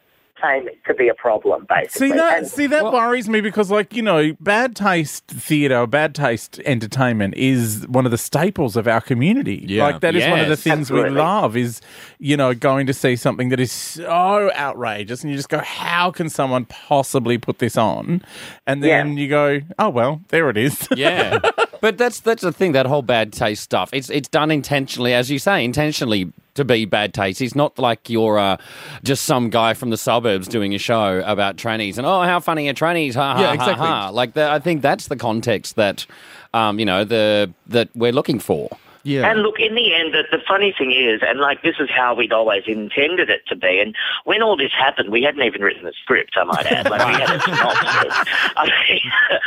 came 0.41 0.69
to 0.87 0.95
be 0.95 1.07
a 1.07 1.13
problem, 1.13 1.67
basically. 1.69 2.09
See 2.09 2.15
that? 2.17 2.39
And- 2.39 2.47
See 2.49 2.67
that 2.69 2.85
worries 2.85 3.29
me 3.29 3.43
because, 3.43 3.71
like 3.71 3.95
you 3.95 4.01
know, 4.01 4.33
bad 4.41 4.75
taste 4.75 5.27
theatre, 5.27 5.87
bad 5.87 6.15
taste 6.15 6.59
entertainment 6.65 7.35
is 7.37 7.87
one 7.89 8.07
of 8.07 8.11
the 8.11 8.17
staples 8.17 8.75
of 8.75 8.89
our 8.89 9.03
community. 9.03 9.63
Yeah. 9.69 9.85
Like 9.85 10.01
that 10.01 10.15
is 10.17 10.27
one 10.27 10.41
of 10.41 10.47
the 10.47 10.53
Yes. 10.53 10.63
things 10.63 10.91
we 10.91 11.07
love 11.11 11.59
is 11.59 11.83
you 12.19 12.39
know 12.39 12.55
going 12.55 12.87
to 12.87 12.95
see 12.95 13.17
something 13.17 13.51
that 13.51 13.61
is 13.61 13.71
so 13.71 14.51
outrageous, 14.55 15.23
and 15.23 15.31
you 15.31 15.37
just 15.37 15.51
go, 15.51 15.59
"How 15.59 16.11
can 16.11 16.31
someone 16.31 16.65
possibly 16.65 17.37
put 17.37 17.59
this 17.59 17.77
on?" 17.77 18.23
And 18.67 18.83
then 18.83 19.19
Yeah. 19.19 19.23
you 19.23 19.29
go, 19.29 19.61
"Oh 19.79 19.91
well, 19.91 20.23
there 20.29 20.49
it 20.49 20.57
is." 20.57 20.89
Yeah. 20.97 21.41
But 21.81 21.99
that's 21.99 22.21
that's 22.21 22.43
the 22.43 22.53
thing. 22.53 22.73
That 22.73 22.87
whole 22.87 23.03
bad 23.03 23.33
taste 23.33 23.63
stuff. 23.63 23.91
It's 23.93 24.11
it's 24.11 24.29
done 24.29 24.51
intentionally, 24.51 25.15
as 25.15 25.31
you 25.31 25.39
say, 25.39 25.65
intentionally 25.65 26.33
to 26.55 26.65
be 26.65 26.85
bad 26.85 27.15
taste. 27.15 27.41
It's 27.41 27.55
not 27.55 27.79
like 27.79 28.11
you're 28.11 28.39
uh, 28.39 28.57
just 29.03 29.25
some 29.25 29.51
guy 29.51 29.75
from 29.75 29.91
the 29.91 29.97
suburbs 29.97 30.49
doing 30.49 30.75
a 30.75 30.79
show 30.79 31.23
about 31.25 31.57
trannies 31.57 31.97
and 31.97 32.07
oh, 32.07 32.23
how 32.23 32.41
funny 32.41 32.69
are 32.69 32.75
trannies? 32.75 33.15
Ha 33.15 33.35
ha 33.35 33.41
Yeah, 33.41 33.57
ha, 33.57 33.75
ha. 33.75 34.11
Like 34.11 34.35
the, 34.35 34.51
I 34.51 34.59
think 34.59 34.83
that's 34.83 35.09
the 35.09 35.17
context 35.17 35.77
that 35.77 36.07
um, 36.53 36.79
you 36.79 36.85
know 36.85 37.05
the 37.05 37.53
that 37.69 37.89
we're 37.95 38.13
looking 38.13 38.41
for. 38.41 38.69
Yeah. 39.03 39.31
And 39.31 39.41
look, 39.43 39.59
in 39.59 39.75
the 39.75 39.95
end, 39.95 40.13
the, 40.15 40.25
the 40.31 40.43
funny 40.47 40.75
thing 40.77 40.93
is, 40.93 41.21
and 41.27 41.41
like 41.41 41.63
this 41.63 41.77
is 41.81 41.89
how 41.91 42.15
we'd 42.15 42.33
always 42.33 42.65
intended 42.67 43.31
it 43.31 43.47
to 43.49 43.57
be. 43.57 43.81
And 43.81 43.95
when 44.25 44.43
all 44.43 44.57
this 44.57 44.73
happened, 44.73 45.11
we 45.11 45.23
hadn't 45.23 45.43
even 45.43 45.63
written 45.63 45.85
the 45.85 45.93
script. 46.03 46.33
I 46.37 46.45
might 46.45 46.67
add, 46.67 46.91
like 46.91 47.07
we 47.07 47.15
had 47.21 47.31
a 47.37 47.41
synopsis. 47.41 48.15
I 48.57 48.71
mean, 48.89 49.01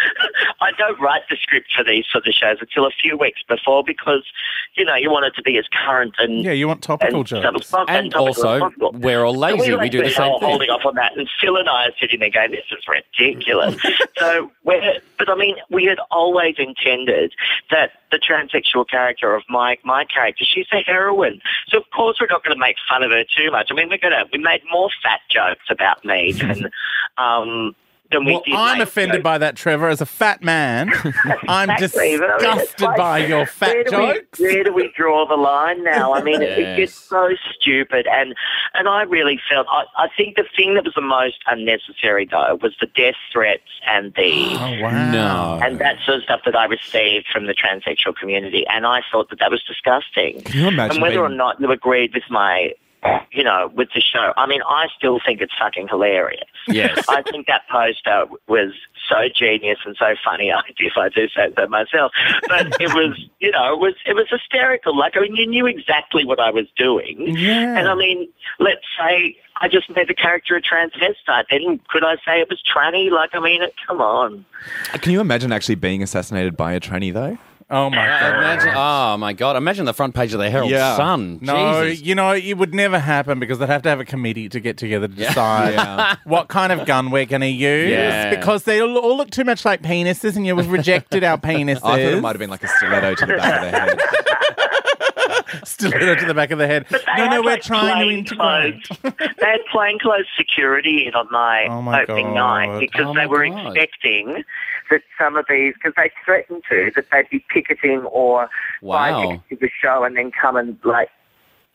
I 0.62 0.72
don't 0.77 1.00
write 1.00 1.22
the 1.29 1.38
script 1.38 1.72
for 1.75 1.83
these 1.83 2.05
for 2.12 2.22
the 2.25 2.31
shows 2.31 2.57
until 2.62 2.86
a 2.86 2.91
few 2.91 3.17
weeks 3.17 3.41
before 3.48 3.83
because 3.86 4.24
you 4.75 4.86
know 4.86 4.95
you 4.95 5.12
want 5.12 5.25
it 5.25 5.36
to 5.36 5.41
be 5.43 5.57
as 5.57 5.65
current 5.86 6.15
and 6.19 6.43
Yeah, 6.43 6.51
you 6.53 6.67
want 6.67 6.81
topical 6.81 7.19
and, 7.19 7.27
jokes. 7.27 7.43
and 7.74 7.89
And 7.89 8.12
topical 8.12 8.27
also, 8.27 8.60
possible. 8.60 8.91
we're 8.93 9.24
all 9.24 9.33
So 9.33 9.39
lazy. 9.39 9.72
were 9.74 9.79
We 9.79 9.89
do 9.89 10.03
the 10.03 10.10
same 10.10 10.39
thing. 10.39 10.50
Holding 10.50 10.69
off 10.69 10.86
on 10.86 10.95
that, 10.95 11.15
and 11.17 11.29
Phil 11.39 11.57
and 11.57 11.69
I 11.69 11.88
are 11.88 11.91
sitting 12.00 12.19
there 12.19 12.29
going, 12.29 12.51
"This 12.51 12.65
is 12.72 12.83
ridiculous." 12.88 13.75
so, 14.17 14.51
we're, 14.63 15.00
but 15.17 15.29
I 15.29 15.36
mean, 15.36 15.55
we 15.69 15.86
had 15.86 16.00
always 16.12 16.55
intended 16.57 17.33
that 17.72 17.91
the 18.13 18.20
transsexual 18.20 18.88
character 18.88 19.34
of 19.34 19.43
my 19.50 19.77
my 19.84 20.05
character, 20.05 20.46
she's 20.46 20.67
a 20.72 20.82
heroine. 20.82 21.41
So 21.67 21.79
of 21.79 21.89
course 21.89 22.17
we're 22.22 22.27
not 22.27 22.43
going 22.43 22.55
to 22.55 22.60
make 22.60 22.77
fun 22.88 23.03
of 23.03 23.12
her 23.12 23.24
too 23.24 23.50
much. 23.51 23.70
I 23.72 23.74
mean, 23.74 23.89
we're 23.89 23.98
going 23.98 24.13
to 24.13 24.25
we 24.32 24.39
made 24.39 24.62
more 24.72 24.89
fat 25.01 25.22
jokes 25.29 25.65
about 25.70 26.05
me 26.05 26.32
than 26.32 26.70
um 27.17 27.75
than 28.13 28.25
we 28.25 28.34
Well, 28.34 28.43
did. 28.46 28.53
I'm 28.55 28.82
offended 28.82 29.15
jokes. 29.17 29.24
by 29.24 29.38
that, 29.39 29.55
Trevor. 29.55 29.89
As 29.89 30.01
a 30.01 30.05
fat 30.05 30.41
man, 30.43 30.89
I'm 31.48 31.70
Exactly, 31.70 32.17
but 32.17 32.29
I 32.29 32.38
mean, 32.38 32.58
disgusted 32.58 32.82
like, 32.88 32.98
by 32.98 33.17
your 33.20 33.46
fat 33.46 33.74
where 33.74 33.84
do 33.84 33.89
jokes. 33.91 34.39
We, 34.39 34.46
where 34.46 34.63
do 34.63 34.74
we 34.74 34.91
draw 34.96 35.27
the 35.27 35.36
line 35.36 35.84
now? 35.84 36.13
I 36.13 36.24
mean, 36.24 36.41
it, 36.41 36.58
it 36.58 36.77
gets 36.77 36.93
so 36.96 37.29
stupid, 37.60 38.08
and 38.08 38.36
and 38.74 38.88
I 38.88 39.03
really 39.03 39.39
felt. 39.50 39.67
I, 39.70 39.84
I 39.98 40.08
think 40.15 40.36
the 40.36 40.46
thing 40.55 40.75
that 40.75 40.86
was 40.86 40.93
the 40.93 41.01
most 41.01 41.38
unnecessary 41.48 42.25
though 42.29 42.58
was 42.62 42.75
the 42.79 42.88
death 42.88 43.15
threats 43.32 43.63
and 43.86 44.13
the. 44.15 44.53
Oh 44.63 44.82
wow! 44.82 45.12
No. 45.12 45.60
And 45.65 45.79
that 45.79 45.98
sort 46.05 46.17
of 46.17 46.24
stuff 46.24 46.41
that 46.46 46.55
I 46.55 46.65
received 46.65 47.27
from 47.32 47.48
the 47.48 47.53
transsexual 47.53 48.15
community, 48.15 48.65
and 48.67 48.86
I 48.86 49.01
thought 49.12 49.29
that 49.29 49.39
that 49.39 49.51
was 49.51 49.62
disgusting. 49.63 50.41
Can 50.41 50.62
you 50.62 50.67
imagine 50.67 50.98
And 50.98 51.01
whether 51.01 51.20
or 51.20 51.29
not 51.29 51.60
you 51.60 51.70
agreed 51.72 52.13
with 52.13 52.24
my, 52.29 52.74
you 53.31 53.43
know, 53.43 53.72
with 53.74 53.89
the 53.95 54.01
show, 54.01 54.33
I 54.38 54.45
mean, 54.48 54.62
I 54.67 54.88
still 54.98 55.19
think 55.25 55.41
it's 55.41 55.53
fucking 55.60 55.88
hilarious. 55.88 56.43
Yes. 56.67 57.03
I 57.10 57.22
think 57.24 57.48
that 57.48 57.62
poster 57.69 58.25
was 58.48 58.72
so 59.10 59.27
genius 59.36 59.79
and 59.86 59.95
so 59.98 60.13
funny. 60.24 60.51
I 60.53 60.62
if 60.77 60.93
I 60.98 61.10
do 61.10 61.27
say 61.29 61.51
so 61.57 61.67
myself, 61.67 62.12
but 62.48 62.67
it 62.81 62.93
was, 62.93 63.19
you 63.39 63.51
know, 63.51 63.74
it 63.74 63.79
was 63.79 63.95
it 64.05 64.13
was 64.13 64.27
hysterical. 64.29 64.98
Like 64.98 65.17
I 65.17 65.22
mean, 65.22 65.36
you 65.36 65.48
knew 65.48 65.65
exactly 65.65 66.25
what 66.25 66.39
I 66.39 66.51
was 66.51 66.67
doing, 66.77 67.36
Yeah. 67.38 67.77
and 67.77 67.88
I 67.88 67.95
mean, 67.95 68.29
let's 68.60 68.81
say 68.98 69.36
I 69.62 69.67
just 69.67 69.89
made 69.95 70.07
the 70.07 70.13
character 70.13 70.55
a 70.55 70.62
transvestite. 70.62 71.45
Then 71.50 71.79
could 71.89 72.03
I 72.03 72.15
say 72.25 72.41
it 72.41 72.50
was 72.50 72.62
tranny? 72.63 73.12
Like 73.12 73.31
I 73.33 73.39
mean, 73.39 73.62
come 73.88 74.01
on. 74.01 74.45
Can 74.93 75.12
you 75.12 75.19
imagine 75.22 75.51
actually 75.51 75.75
being 75.75 76.01
assassinated 76.03 76.55
by 76.55 76.74
a 76.74 76.79
tranny 76.79 77.13
though? 77.13 77.38
Oh 77.75 77.89
my 77.89 77.96
god! 78.06 78.36
Imagine, 78.38 78.74
oh 78.75 79.18
my 79.18 79.34
god! 79.34 79.56
Imagine 79.56 79.86
the 79.86 79.94
front 79.96 80.13
page 80.13 80.32
of 80.34 80.39
the 80.39 80.50
Herald 80.50 80.70
Yeah. 80.70 80.96
Sun. 80.96 81.39
No, 81.42 81.84
Jesus. 81.86 82.06
you 82.06 82.13
know, 82.13 82.32
it 82.34 82.53
would 82.53 82.74
never 82.75 83.00
happen 83.00 83.39
because 83.39 83.58
they'd 83.58 83.68
have 83.70 83.82
to 83.82 83.89
have 83.89 84.00
a 84.00 84.06
committee 84.06 84.48
to 84.50 84.60
get 84.60 84.77
together 84.77 85.08
to 85.08 85.13
decide 85.15 85.74
Yeah. 85.74 86.15
what 86.25 86.50
kind 86.50 86.72
of 86.72 86.86
gun 86.86 87.10
we're 87.10 87.25
going 87.25 87.42
to 87.42 87.48
use 87.48 87.89
Yeah. 87.89 88.30
because 88.30 88.63
they 88.65 88.80
all, 88.80 88.96
all 89.00 89.18
look 89.18 89.32
too 89.32 89.44
much 89.44 89.65
like 89.65 89.82
penises 89.82 90.36
and 90.36 90.46
you've 90.46 90.70
rejected 90.72 91.24
our 91.24 91.38
penises. 91.39 91.77
I 91.77 91.80
thought 91.80 92.00
it 92.00 92.22
might 92.22 92.30
have 92.34 92.39
been 92.39 92.51
like 92.51 92.63
a 92.63 92.68
stiletto 92.68 93.15
to 93.15 93.25
the 93.25 93.38
back 93.38 93.63
of 93.63 93.72
the 93.72 93.80
head. 93.80 94.00
Stiletto 95.65 96.15
to 96.15 96.25
the 96.25 96.34
back 96.34 96.51
of 96.51 96.58
the 96.60 96.68
head. 96.68 96.86
They 96.89 96.98
No, 97.18 97.25
no, 97.25 97.30
had, 97.32 97.39
we're 97.46 97.51
like, 97.51 97.62
trying 97.62 98.00
to 98.00 98.06
plain 98.06 98.18
integrate. 98.20 98.84
clothes- 98.84 99.34
they 99.39 99.46
had 99.48 99.60
plainclothes 99.72 100.25
security 100.38 101.06
in 101.08 101.13
on 101.13 101.27
my, 101.32 101.68
Oh 101.70 101.82
my 101.82 102.01
opening 102.03 102.34
God. 102.34 102.68
night 102.70 102.80
because 102.80 103.06
Oh 103.08 103.13
they 103.13 103.25
were 103.27 103.48
God. 103.48 103.68
expecting 103.77 104.44
that 104.94 105.02
some 105.20 105.36
of 105.36 105.46
these, 105.50 105.74
because 105.74 105.94
they 105.98 106.12
threatened 106.26 106.64
to, 106.70 106.92
that 106.96 107.06
they'd 107.12 107.30
be 107.30 107.44
picketing 107.54 108.00
or 108.12 108.48
buy 108.82 109.12
Wow. 109.12 109.22
tickets 109.22 109.44
to 109.50 109.56
the 109.58 109.70
show 109.82 110.04
and 110.04 110.16
then 110.16 110.32
come 110.32 110.56
and 110.56 110.78
like 110.84 111.10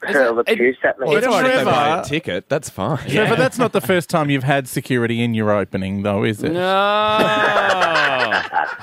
Is 0.08 0.14
hurl 0.14 0.38
it- 0.40 0.48
it- 0.48 0.52
abuse 0.54 0.78
at 0.84 0.98
me. 0.98 1.06
Well, 1.08 1.16
it's 1.16 1.26
It's 1.26 1.34
all 1.34 1.42
right 1.42 1.50
if 1.50 1.58
they 1.58 1.64
buy 1.64 1.98
a 2.00 2.04
ticket. 2.04 2.48
That's 2.48 2.70
fine. 2.70 2.98
Trevor, 3.08 3.36
that's 3.36 3.58
not 3.58 3.72
the 3.72 3.80
first 3.80 4.08
time 4.08 4.30
you've 4.30 4.44
had 4.44 4.68
security 4.68 5.22
in 5.22 5.34
your 5.34 5.50
opening, 5.50 6.02
though, 6.02 6.22
is 6.24 6.42
it? 6.42 6.52
No. 6.52 8.42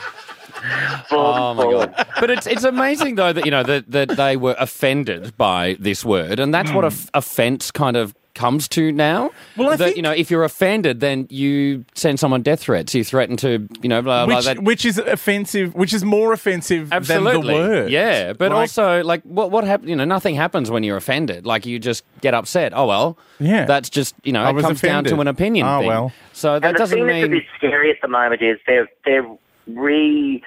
Oh 1.11 1.53
my 1.53 1.63
god! 1.71 2.07
But 2.19 2.31
it's 2.31 2.47
it's 2.47 2.63
amazing 2.63 3.15
though 3.15 3.31
that 3.31 3.45
you 3.45 3.51
know 3.51 3.61
that 3.61 3.91
that 3.91 4.09
they 4.17 4.35
were 4.35 4.55
offended 4.57 5.37
by 5.37 5.77
this 5.79 6.03
word, 6.03 6.39
and 6.39 6.51
that's 6.53 6.71
what 6.71 6.83
a 6.83 6.87
f- 6.87 7.09
offence 7.13 7.69
kind 7.69 7.95
of 7.95 8.15
comes 8.35 8.67
to 8.67 8.91
now. 8.91 9.31
Well, 9.57 9.69
I 9.69 9.75
that 9.77 9.83
think- 9.85 9.95
you 9.97 10.03
know 10.03 10.11
if 10.11 10.29
you're 10.29 10.43
offended, 10.43 10.99
then 10.99 11.25
you 11.31 11.85
send 11.95 12.19
someone 12.19 12.41
death 12.43 12.59
threats. 12.59 12.93
You 12.93 13.03
threaten 13.03 13.35
to 13.37 13.67
you 13.81 13.89
know 13.89 14.01
blah 14.01 14.25
blah. 14.27 14.35
Which, 14.35 14.45
that. 14.45 14.59
which 14.59 14.85
is 14.85 14.97
offensive, 14.99 15.73
which 15.73 15.93
is 15.93 16.03
more 16.03 16.33
offensive 16.33 16.93
Absolutely, 16.93 17.31
than 17.41 17.47
the 17.47 17.53
word. 17.69 17.91
yeah. 17.91 18.33
But 18.33 18.51
Like- 18.51 18.59
also, 18.59 19.03
like, 19.03 19.23
what 19.23 19.49
what 19.49 19.63
happens? 19.63 19.89
You 19.89 19.95
know, 19.95 20.05
nothing 20.05 20.35
happens 20.35 20.69
when 20.69 20.83
you're 20.83 20.97
offended. 20.97 21.45
Like, 21.45 21.65
you 21.65 21.79
just 21.79 22.03
get 22.21 22.33
upset. 22.33 22.73
Oh 22.75 22.85
well, 22.85 23.17
Yeah. 23.39 23.65
That's 23.65 23.89
just 23.89 24.13
you 24.23 24.31
know, 24.33 24.43
I 24.43 24.49
it 24.51 24.53
was 24.53 24.65
comes 24.65 24.81
down 24.81 25.05
to 25.05 25.19
an 25.21 25.27
opinion. 25.27 25.65
Oh, 25.67 25.79
thing. 25.79 25.87
well. 25.87 26.11
So 26.33 26.59
that 26.59 26.67
and 26.67 26.75
the 26.75 26.79
doesn't 26.79 26.97
thing 26.97 27.07
that's 27.07 27.25
a 27.25 27.29
bit 27.29 27.43
scary 27.57 27.89
at 27.89 27.97
the 28.01 28.07
moment 28.09 28.41
is 28.41 28.59
they're 28.67 28.87
they're 29.05 29.25
re 29.67 30.43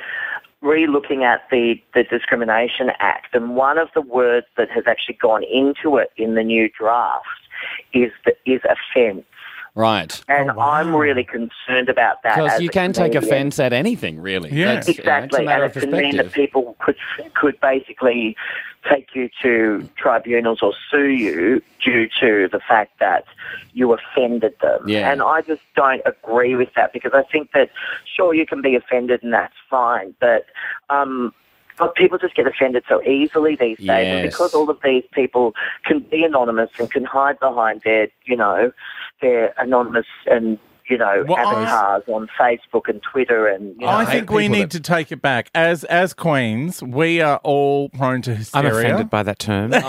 re-looking 0.61 1.23
at 1.23 1.49
the, 1.53 1.81
the 1.95 2.03
Discrimination 2.03 2.91
Act, 2.99 3.33
and 3.35 3.55
one 3.55 3.79
of 3.79 3.89
the 3.95 4.01
words 4.01 4.47
that 4.57 4.69
has 4.71 4.85
actually 4.89 5.15
gone 5.15 5.45
into 5.45 5.97
it 5.99 6.11
in 6.17 6.35
the 6.35 6.43
new 6.43 6.69
draft 6.77 7.27
is 7.93 8.13
the, 8.25 8.37
is 8.45 8.61
offence. 8.65 9.25
right. 9.75 10.21
And 10.29 10.51
Oh, 10.51 10.55
wow. 10.55 10.71
I'm 10.71 10.95
really 10.95 11.25
concerned 11.25 11.89
about 11.89 12.23
that. 12.23 12.37
Because 12.37 12.61
you 12.61 12.69
can 12.69 12.93
take 12.93 13.15
offence 13.15 13.59
at 13.61 13.73
anything, 13.73 14.21
really. 14.21 14.51
Yeah. 14.51 14.75
That's, 14.75 14.89
you 14.89 14.95
know, 14.95 15.01
Exactly, 15.01 15.27
it's 15.27 15.39
a 15.39 15.45
matter 15.45 15.65
and 15.65 15.77
of 15.77 15.77
it 15.77 15.81
can 15.81 15.91
mean 15.91 16.17
that 16.17 16.33
people 16.33 16.77
could 16.81 16.97
could 17.35 17.61
basically 17.61 18.37
take 18.89 19.15
you 19.15 19.29
to 19.43 19.89
tribunals 19.97 20.63
or 20.63 20.73
sue 20.91 21.09
you 21.09 21.63
due 21.85 22.09
to 22.21 22.49
the 22.51 22.61
fact 22.61 22.99
that 23.01 23.25
you 23.73 23.93
offended 23.93 24.55
them. 24.61 24.89
Yeah. 24.89 25.11
And 25.11 25.23
I 25.23 25.43
just 25.43 25.63
don't 25.75 26.03
agree 26.07 26.55
with 26.55 26.73
that 26.75 26.93
because 26.93 27.13
I 27.15 27.23
think 27.25 27.53
that 27.53 27.71
sure 28.05 28.35
you 28.35 28.47
can 28.47 28.63
be 28.63 28.75
offended 28.77 29.23
and 29.23 29.33
that's 29.33 29.55
fine, 29.69 30.15
but 30.21 30.47
um, 30.91 31.35
but 31.79 31.95
people 31.95 32.19
just 32.19 32.35
get 32.35 32.47
offended 32.47 32.85
so 32.89 33.03
easily 33.03 33.57
these 33.57 33.79
days, 33.79 33.89
and 33.89 34.31
because 34.31 34.55
all 34.55 34.69
of 34.69 34.79
these 34.83 35.05
people 35.13 35.55
can 35.85 36.01
be 36.01 36.25
anonymous 36.25 36.71
and 36.79 36.91
can 36.91 37.05
hide 37.05 37.39
behind 37.39 37.83
their, 37.83 38.09
you 38.25 38.37
know, 38.37 38.73
their 39.21 39.55
anonymous 39.59 40.07
and 40.27 40.59
you 40.89 40.99
know 40.99 41.25
Well, 41.29 41.39
I- 41.47 41.63
avatars 41.63 42.03
on 42.09 42.29
Facebook 42.39 42.89
and 42.89 43.01
Twitter 43.03 43.47
and 43.47 43.75
you 43.79 43.87
know, 43.87 43.89
I 43.93 44.05
think 44.05 44.31
we 44.31 44.49
need 44.49 44.65
that- 44.65 44.71
to 44.73 44.81
take 44.81 45.13
it 45.13 45.21
back. 45.23 45.51
As 45.55 45.85
as 45.85 46.15
queens, 46.15 46.83
we 46.83 47.21
are 47.21 47.39
all 47.45 47.89
prone 47.91 48.23
to 48.23 48.35
hysteria. 48.35 48.69
I'm 48.71 48.77
offended 48.77 49.11
by 49.11 49.23
that 49.23 49.39
term. 49.39 49.73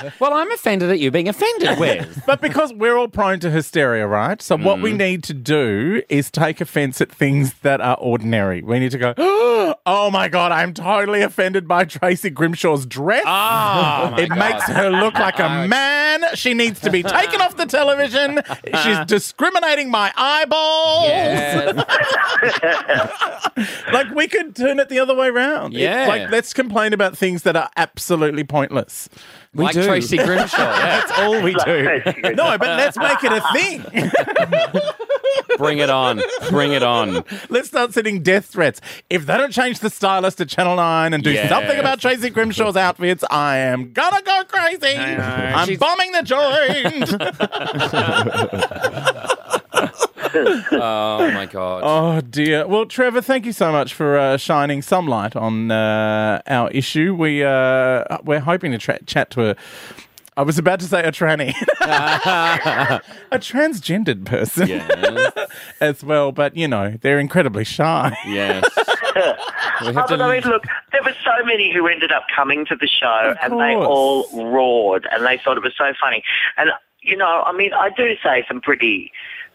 Well, 0.18 0.32
I'm 0.32 0.50
offended 0.52 0.90
at 0.90 0.98
you 0.98 1.10
being 1.10 1.28
offended, 1.28 1.78
Wes. 1.78 2.06
But 2.26 2.40
because 2.40 2.72
we're 2.72 2.96
all 2.96 3.08
prone 3.08 3.38
to 3.40 3.50
hysteria, 3.50 4.06
right? 4.06 4.40
So 4.40 4.56
what 4.56 4.78
Mm. 4.78 4.82
we 4.82 4.92
need 4.94 5.22
to 5.24 5.34
do 5.34 6.02
is 6.08 6.30
take 6.30 6.60
offense 6.62 7.00
at 7.02 7.10
things 7.12 7.52
that 7.62 7.80
are 7.82 7.96
ordinary. 7.96 8.62
We 8.62 8.78
need 8.78 8.92
to 8.92 8.98
go, 8.98 9.12
oh 9.18 10.10
my 10.10 10.28
God, 10.28 10.52
I'm 10.52 10.72
totally 10.72 11.20
offended 11.22 11.68
by 11.68 11.84
Tracy 11.84 12.30
Grimshaw's 12.30 12.86
dress. 12.86 13.24
Oh, 13.26 14.14
it 14.18 14.28
God. 14.30 14.38
makes 14.38 14.64
her 14.64 14.88
look 14.90 15.14
like 15.14 15.38
a 15.38 15.66
man. 15.66 16.24
She 16.34 16.54
needs 16.54 16.80
to 16.80 16.90
be 16.90 17.02
taken 17.02 17.40
off 17.42 17.56
the 17.56 17.66
television. 17.66 18.40
She's 18.82 18.98
discriminating 19.06 19.90
my 19.90 20.09
eyeballs. 20.16 21.04
Yes. 21.08 21.84
Like 23.92 24.10
we 24.14 24.26
could 24.28 24.54
turn 24.56 24.78
it 24.78 24.88
the 24.88 25.00
other 25.00 25.14
way 25.14 25.28
around. 25.28 25.74
It- 25.74 25.80
Yeah. 25.80 26.06
like 26.08 26.30
let's 26.30 26.54
complain 26.54 26.92
about 26.94 27.18
things 27.18 27.42
that 27.42 27.56
are 27.56 27.68
absolutely 27.76 28.44
pointless. 28.44 29.08
like 29.54 29.74
do. 29.74 29.82
Tracy 29.84 30.16
Grimshaw. 30.16 30.56
Yeah. 30.58 31.00
That's 31.06 31.12
all 31.18 31.42
we 31.42 31.52
do. 31.54 32.00
no, 32.34 32.56
but 32.56 32.68
let's 32.78 32.96
make 32.96 33.18
it 33.22 33.32
a 33.32 33.42
thing. 33.52 33.84
Bring 35.58 35.78
it 35.78 35.90
on. 35.90 36.22
Bring 36.48 36.72
it 36.72 36.82
on. 36.82 37.24
Let's 37.50 37.68
start 37.68 37.92
sending 37.92 38.22
death 38.22 38.46
threats. 38.46 38.80
If 39.10 39.26
they 39.26 39.36
don't 39.36 39.52
change 39.52 39.80
the 39.80 39.90
stylist 39.90 40.38
to 40.38 40.46
Channel 40.46 40.76
9 40.76 41.12
and 41.12 41.22
do 41.22 41.32
Yes. 41.32 41.50
something 41.50 41.78
about 41.78 42.00
Tracy 42.00 42.30
Grimshaw's 42.30 42.76
outfits, 42.76 43.24
I 43.30 43.56
am 43.58 43.92
gonna 43.92 44.22
go 44.22 44.44
crazy. 44.48 44.96
I'm 44.96 45.66
She's- 45.66 45.78
bombing 45.78 46.12
the 46.12 46.22
joint. 46.22 47.10
Oh, 50.72 51.30
my 51.32 51.46
God. 51.46 51.82
oh, 51.84 52.20
dear. 52.20 52.66
Well, 52.66 52.86
Trevor, 52.86 53.20
thank 53.20 53.44
you 53.46 53.52
so 53.52 53.72
much 53.72 53.94
for 53.94 54.16
uh, 54.16 54.36
shining 54.36 54.80
some 54.82 55.06
light 55.08 55.34
on 55.34 55.70
uh, 55.72 56.40
our 56.46 56.70
issue. 56.70 57.14
We, 57.14 57.42
uh, 57.42 58.18
we're 58.24 58.38
hoping 58.40 58.70
to 58.72 58.78
tra- 58.78 59.02
chat 59.04 59.30
to 59.32 59.50
a. 59.50 59.56
I 60.36 60.42
was 60.42 60.56
about 60.58 60.78
to 60.80 60.86
say 60.86 61.02
a 61.02 61.10
tranny, 61.12 61.52
a 61.80 63.38
transgendered 63.38 64.24
person 64.24 64.68
Yes. 64.68 65.32
as 65.80 66.04
well, 66.04 66.32
but 66.32 66.56
you 66.56 66.66
know 66.68 66.96
they're 67.02 67.18
incredibly 67.18 67.64
shy. 67.64 68.16
Yes. 68.26 68.64
We 68.76 68.78
Oh, 69.88 69.92
have 69.92 70.08
but 70.08 70.20
I 70.22 70.32
mean, 70.32 70.42
to. 70.42 70.48
look, 70.48 70.64
there 70.92 71.02
were 71.02 71.14
so 71.24 71.44
many 71.44 71.72
who 71.74 71.86
ended 71.88 72.12
up 72.12 72.22
coming 72.34 72.64
to 72.66 72.76
the 72.76 72.86
show, 72.86 73.32
Of 73.32 73.36
and 73.42 73.60
they 73.60 73.74
all 73.74 74.28
roared, 74.32 75.06
and 75.10 75.26
they 75.26 75.36
thought 75.38 75.56
it 75.56 75.62
was 75.64 75.74
so 75.76 75.92
funny. 76.00 76.22
And 76.56 76.70
you 77.02 77.16
know, 77.16 77.42
I 77.44 77.52
mean, 77.52 77.72
I 77.74 77.90
do 77.90 78.14
say 78.22 78.44
some 78.46 78.60
pretty 78.60 79.10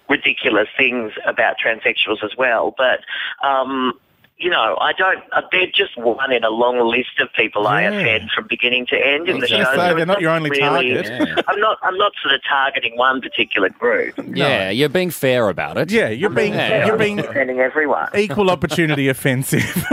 ridiculous 0.09 0.67
things 0.77 1.11
about 1.25 1.55
transsexuals 1.63 2.23
as 2.23 2.35
well, 2.37 2.73
but 2.77 2.99
um, 3.45 3.93
you 4.37 4.49
know, 4.49 4.77
I 4.81 4.91
don't. 4.91 5.23
Uh, 5.31 5.43
they're 5.49 5.67
just 5.73 5.95
one 5.97 6.33
in 6.33 6.43
a 6.43 6.49
long 6.49 6.77
list 6.79 7.21
of 7.21 7.31
people 7.33 7.67
I 7.67 7.83
Yeah. 7.83 7.91
offend 7.91 8.31
from 8.31 8.47
beginning 8.49 8.85
to 8.87 8.97
end 8.97 9.29
in 9.29 9.39
the 9.39 9.47
show. 9.47 9.63
say, 9.63 9.75
So 9.75 9.93
they're 9.95 10.05
not 10.05 10.19
your 10.19 10.31
only 10.31 10.49
really, 10.49 10.93
target. 10.93 11.43
I'm 11.47 11.59
not. 11.61 11.77
I'm 11.83 11.97
not 11.97 12.11
sort 12.21 12.33
of 12.35 12.41
targeting 12.43 12.97
one 12.97 13.21
particular 13.21 13.69
group. 13.69 14.13
Yeah, 14.35 14.69
you're 14.71 14.89
being 14.89 15.09
fair 15.09 15.47
about 15.47 15.77
it. 15.77 15.89
Yeah, 15.89 16.09
you're 16.09 16.29
being 16.29 16.53
Yeah. 16.53 16.85
you're 16.85 16.97
being 16.97 17.19
Offending 17.19 17.59
everyone. 17.59 18.09
equal 18.13 18.49
opportunity 18.49 19.07
offensive. 19.15 19.63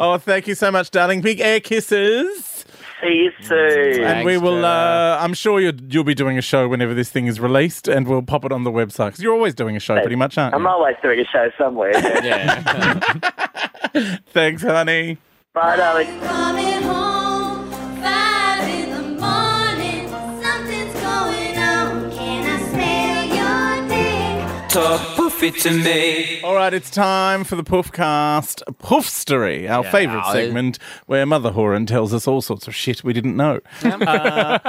oh, 0.00 0.18
thank 0.18 0.46
you 0.46 0.54
so 0.54 0.70
much, 0.70 0.90
darling. 0.90 1.20
Big 1.20 1.40
air 1.40 1.60
kisses. 1.60 2.55
See 3.02 3.28
you 3.28 3.30
soon. 3.42 4.04
and 4.04 4.24
we 4.24 4.38
will. 4.38 4.64
Uh, 4.64 5.18
I'm 5.20 5.34
sure 5.34 5.60
you'll 5.60 5.78
you'll 5.88 6.02
be 6.04 6.14
doing 6.14 6.38
a 6.38 6.42
show 6.42 6.66
whenever 6.66 6.94
this 6.94 7.10
thing 7.10 7.26
is 7.26 7.38
released, 7.38 7.88
and 7.88 8.08
we'll 8.08 8.22
pop 8.22 8.44
it 8.46 8.52
on 8.52 8.64
the 8.64 8.70
website 8.70 9.08
because 9.08 9.20
you're 9.22 9.34
always 9.34 9.54
doing 9.54 9.76
a 9.76 9.80
show, 9.80 10.00
pretty 10.00 10.16
much, 10.16 10.38
aren't 10.38 10.54
you? 10.54 10.58
I'm 10.58 10.66
always 10.66 10.96
doing 11.02 11.20
a 11.20 11.24
show 11.26 11.50
somewhere. 11.58 11.92
Yeah. 12.24 13.00
Thanks, 14.32 14.62
honey. 14.62 15.18
Bye, 15.52 15.76
darling. 15.76 16.06
Coming 16.20 16.82
home, 16.82 17.70
five 18.02 18.68
in 18.68 18.90
the 18.90 19.02
morning. 19.20 20.08
Something's 20.42 20.94
going 20.94 21.58
on. 21.58 22.10
Can 22.12 22.44
I 22.46 22.58
smell 22.70 23.26
your 23.36 23.88
dick? 23.88 24.70
Talk 24.70 25.15
poofy 25.36 25.62
to 25.62 25.70
me. 25.70 26.40
All 26.42 26.54
right, 26.54 26.72
it's 26.72 26.90
time 26.90 27.44
for 27.44 27.56
the 27.56 27.64
Puffcast 27.64 28.62
Puffstory, 28.78 29.68
our 29.68 29.84
favourite 29.84 30.30
segment 30.32 30.78
where 31.06 31.26
Mother 31.26 31.50
Horan 31.50 31.86
tells 31.86 32.14
us 32.14 32.26
all 32.26 32.40
sorts 32.40 32.66
of 32.66 32.74
shit 32.74 33.04
we 33.04 33.12
didn't 33.12 33.36
know. 33.36 33.60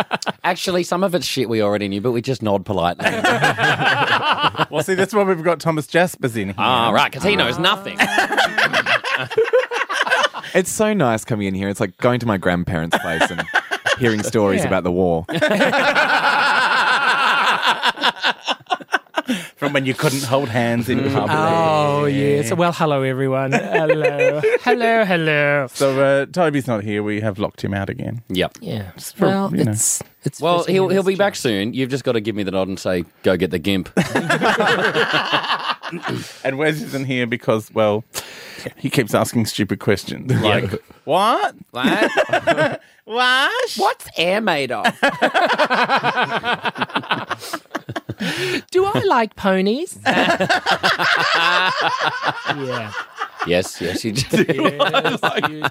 Actually, 0.44 0.84
some 0.84 1.04
of 1.04 1.16
it's 1.16 1.26
shit 1.26 1.50
we 1.50 1.62
already 1.62 1.88
knew, 1.88 2.02
but 2.02 2.12
we 2.12 2.22
just 2.22 2.42
nod 2.42 2.66
politely. 2.66 3.06
well, 4.70 4.84
see, 4.84 4.96
that's 4.96 5.14
why 5.14 5.24
we've 5.24 5.44
got 5.44 5.60
Thomas 5.60 5.88
Jaspers 5.88 6.36
in 6.36 6.50
here. 6.50 6.56
Ah, 6.58 6.92
right, 6.92 7.12
because 7.12 7.24
he 7.24 7.36
knows 7.36 7.58
nothing. 7.60 7.98
It's 10.54 10.72
so 10.72 10.94
nice 10.94 11.26
coming 11.26 11.48
in 11.48 11.54
here. 11.54 11.68
It's 11.68 11.82
like 11.82 11.98
going 11.98 12.20
to 12.22 12.26
my 12.26 12.38
grandparents' 12.38 12.98
place 12.98 13.30
and 13.30 13.44
hearing 14.00 14.24
stories 14.24 14.64
about 14.64 14.84
the 14.84 14.92
war. 14.92 15.26
From 19.58 19.74
when 19.74 19.88
you 19.88 19.96
couldn't 19.96 20.24
hold 20.24 20.50
hands 20.50 20.88
in 20.88 21.00
public. 21.12 21.36
Oh, 21.36 22.06
yes. 22.06 22.54
Well, 22.54 22.72
hello, 22.72 23.02
everyone. 23.02 23.54
Hello. 23.54 24.40
hello, 24.62 25.04
hello. 25.04 25.68
So 25.72 26.00
uh, 26.00 26.26
Toby's 26.28 26.68
not 26.68 26.84
here. 26.84 27.02
We 27.02 27.22
have 27.22 27.40
locked 27.40 27.64
him 27.64 27.74
out 27.74 27.90
again. 27.90 28.22
Yep. 28.30 28.60
Yeah. 28.62 28.92
for, 28.92 29.26
well, 29.26 29.56
you 29.56 29.64
know. 29.64 29.72
it's, 29.72 30.04
it's. 30.24 30.40
Well, 30.40 30.60
fitting 30.60 30.76
he'll 30.76 30.90
in 30.90 30.92
he'll 30.92 31.04
be 31.04 31.16
back 31.16 31.36
soon. 31.36 31.74
You've 31.74 31.90
just 31.90 32.04
got 32.04 32.12
to 32.12 32.22
give 32.22 32.36
me 32.36 32.44
the 32.44 32.52
nod 32.52 32.68
and 32.68 32.80
say, 32.80 33.04
"Go 33.24 33.36
get 33.36 33.50
the 33.50 33.60
gimp." 33.60 33.90
And 36.44 36.58
Wes 36.58 36.82
isn't 36.82 37.06
here 37.06 37.26
because, 37.26 37.74
well, 37.74 38.04
he 38.76 38.90
keeps 38.90 39.14
asking 39.14 39.46
stupid 39.46 39.80
questions. 39.80 40.30
Like, 40.42 40.70
what? 41.06 41.56
what? 41.72 42.82
What? 43.08 43.72
What's 43.78 44.10
air 44.18 44.42
made 44.42 44.70
of? 44.70 44.84
Do 49.02 49.06
I 49.06 49.10
like 49.10 49.36
ponies? 49.36 49.98
yeah. 50.06 50.48
yes, 53.48 53.82
yes, 53.82 54.06
you 54.06 54.12
do. 54.14 54.46
Yes, 54.48 55.20
you 55.50 55.64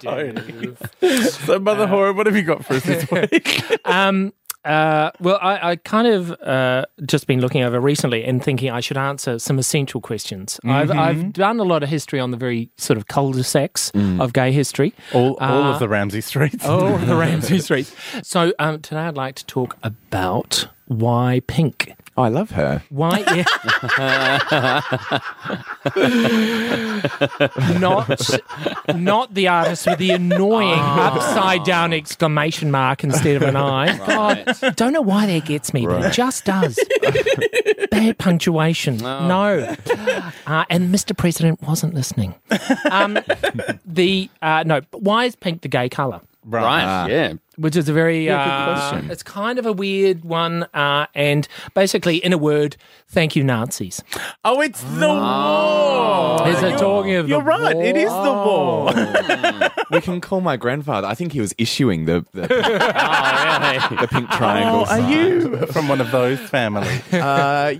do. 1.00 1.22
So, 1.30 1.58
Mother 1.58 1.86
Horror, 1.86 2.12
what 2.12 2.26
have 2.26 2.36
you 2.36 2.42
got 2.42 2.64
for 2.64 2.74
us 2.74 2.84
this 2.84 3.10
week? 3.10 3.62
Um, 3.84 4.32
uh, 4.64 5.10
well, 5.20 5.38
I, 5.40 5.70
I 5.72 5.76
kind 5.76 6.08
of 6.08 6.32
uh, 6.42 6.86
just 7.04 7.28
been 7.28 7.40
looking 7.40 7.62
over 7.62 7.78
recently 7.80 8.24
and 8.24 8.42
thinking 8.42 8.68
I 8.68 8.80
should 8.80 8.96
answer 8.96 9.38
some 9.38 9.60
essential 9.60 10.00
questions. 10.00 10.58
I've, 10.64 10.90
I've 10.90 11.32
done 11.32 11.60
a 11.60 11.62
lot 11.62 11.84
of 11.84 11.88
history 11.88 12.18
on 12.18 12.32
the 12.32 12.36
very 12.36 12.70
sort 12.76 12.96
of 12.96 13.06
cul-de-sacs 13.06 13.92
of 13.94 14.32
gay 14.32 14.50
history. 14.50 14.92
all 15.14 15.36
all 15.40 15.62
Uh, 15.64 15.72
of 15.74 15.78
the 15.78 15.88
Ramsey 15.88 16.20
streets. 16.20 16.64
Oh, 16.66 16.98
the 16.98 17.14
Ramsey 17.16 17.60
Streets. 17.60 17.94
So 18.22 18.52
um, 18.58 18.80
today 18.82 19.02
I'd 19.02 19.16
like 19.16 19.36
to 19.36 19.46
talk 19.46 19.76
about 19.84 20.66
why 20.86 21.42
pink. 21.46 21.92
Oh, 22.18 22.22
I 22.22 22.28
love 22.28 22.50
her. 22.52 22.82
Why? 22.88 23.18
not, 27.78 28.30
not 28.94 29.34
the 29.34 29.48
artist 29.48 29.86
with 29.86 29.98
the 29.98 30.10
annoying 30.10 30.78
upside 30.80 31.64
down 31.64 31.92
exclamation 31.92 32.70
mark 32.70 33.04
instead 33.04 33.36
of 33.36 33.42
an 33.42 33.56
eye. 33.56 33.96
God, 33.98 34.76
don't 34.76 34.92
know 34.92 35.02
why 35.02 35.26
that 35.26 35.44
gets 35.44 35.74
me, 35.74 35.86
but 35.86 36.04
it 36.06 36.12
just 36.12 36.44
does. 36.44 36.78
Bad 37.90 38.18
punctuation. 38.18 38.96
No. 38.96 39.76
Uh, 40.46 40.64
and 40.70 40.94
Mr. 40.94 41.16
President 41.16 41.60
wasn't 41.62 41.94
listening. 41.94 42.34
Um, 42.90 43.18
the 43.84 44.30
uh, 44.40 44.62
no. 44.66 44.80
Why 44.92 45.24
is 45.26 45.36
pink 45.36 45.62
the 45.62 45.68
gay 45.68 45.88
color? 45.88 46.20
Right? 46.46 47.06
yeah. 47.08 47.32
which 47.56 47.74
is 47.76 47.88
a 47.88 47.92
very 47.92 48.24
Yeah, 48.26 48.44
good 48.44 48.50
uh, 48.50 48.74
question. 48.90 49.10
it's 49.10 49.22
kind 49.22 49.58
of 49.58 49.66
a 49.66 49.72
weird 49.72 50.24
one 50.24 50.64
uh, 50.74 51.06
and 51.14 51.46
basically 51.74 52.16
in 52.18 52.32
a 52.32 52.38
word 52.38 52.76
thank 53.08 53.34
you 53.36 53.42
nazis 53.44 54.02
Oh, 54.44 54.60
it's 54.60 54.80
the 54.82 55.08
war. 55.08 56.48
is 56.48 56.62
it 56.62 56.78
talking 56.78 57.14
of 57.16 57.28
You're 57.28 57.40
the 57.40 57.44
right. 57.44 57.76
It 57.76 57.96
is 57.96 58.10
the 58.10 58.32
war. 58.32 58.92
We 59.90 60.00
can 60.00 60.20
call 60.20 60.40
my 60.40 60.56
grandfather. 60.56 61.06
I 61.06 61.14
think 61.14 61.30
he 61.32 61.40
was 61.40 61.54
issuing 61.58 62.06
the 62.06 62.24
the, 62.32 62.42
Oh, 62.50 63.88
really? 63.88 64.00
the 64.02 64.08
pink 64.08 64.28
Oh, 64.32 64.36
triangles. 64.36 64.88
are 64.90 65.10
you 65.10 65.66
from 65.66 65.86
one 65.88 66.00
of 66.00 66.10
those 66.10 66.40
families? 66.40 67.02
Uh, 67.12 67.74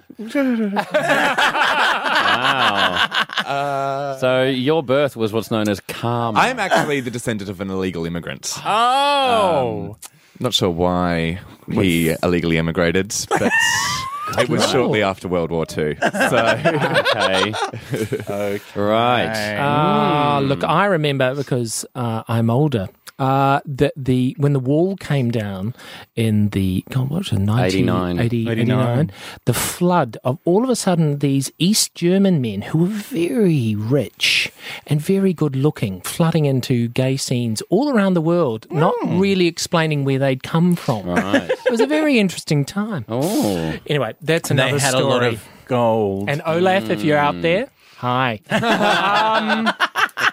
Wow. 1.77 3.26
So 3.47 4.45
your 4.45 4.83
birth 4.83 5.17
was 5.17 5.33
what's 5.33 5.51
known 5.51 5.69
as 5.69 5.81
karma. 5.81 6.39
I 6.39 6.49
am 6.49 6.59
actually 6.59 7.01
the 7.01 7.11
descendant 7.11 7.51
of 7.51 7.61
an 7.61 7.71
illegal 7.71 8.05
immigrant. 8.07 8.53
Oh. 8.65 9.97
Not 10.39 10.53
sure 10.53 10.71
why 10.71 11.41
he 11.71 12.15
illegally 12.23 12.59
immigrated, 12.59 13.15
but 13.31 13.51
it 14.39 14.49
was 14.49 14.69
shortly 14.71 15.03
after 15.03 15.29
World 15.29 15.51
War 15.51 15.65
II. 15.65 15.97
So 15.97 16.07
okay. 17.17 18.61
Right. 18.75 19.57
Ah, 19.59 20.41
look 20.43 20.65
i 20.65 20.85
remember 20.87 21.35
because 21.35 21.85
uh, 21.95 22.23
i'm 22.29 22.51
older 22.51 22.89
uh, 23.19 23.61
the, 23.65 23.93
the 23.97 24.35
when 24.39 24.53
the 24.53 24.61
wall 24.61 24.97
came 24.97 25.31
down 25.31 25.75
in 26.15 26.51
the 26.51 26.85
God, 26.91 27.09
what 27.09 27.19
was 27.19 27.33
it, 27.33 27.39
19, 27.39 27.65
89. 27.65 28.19
80, 28.19 28.49
89. 28.51 28.99
89, 28.99 29.13
the 29.47 29.55
flood 29.55 30.19
of 30.25 30.39
all 30.45 30.63
of 30.65 30.71
a 30.71 30.77
sudden 30.77 31.19
these 31.21 31.51
East 31.59 31.95
German 31.95 32.41
men 32.41 32.63
who 32.63 32.79
were 32.79 32.87
very 32.87 33.75
rich 33.75 34.53
and 34.87 35.01
very 35.01 35.33
good 35.33 35.57
looking 35.57 36.01
flooding 36.03 36.45
into 36.45 36.89
gay 36.89 37.17
scenes 37.17 37.63
all 37.71 37.91
around 37.91 38.15
the 38.15 38.21
world, 38.21 38.67
not 38.71 38.95
hmm. 39.01 39.19
really 39.19 39.47
explaining 39.47 40.05
where 40.05 40.19
they'd 40.19 40.43
come 40.43 40.77
from. 40.77 41.07
Right. 41.07 41.51
It 41.51 41.71
was 41.71 41.81
a 41.81 41.87
very 41.87 42.19
interesting 42.19 42.65
time. 42.65 43.05
Oh. 43.09 43.77
Anyway, 43.87 44.15
that's 44.21 44.51
They 44.51 44.55
another 44.55 44.79
had 44.79 44.91
story. 44.91 45.05
a 45.05 45.09
lot 45.09 45.23
of 45.23 45.45
gold. 45.67 46.29
and 46.29 46.43
Olaf, 46.45 46.91
if 46.91 47.03
you're 47.03 47.19
out 47.19 47.37
hmm. 47.37 47.43
there, 47.43 47.69
hi. 47.97 48.41
Um, 48.51 49.73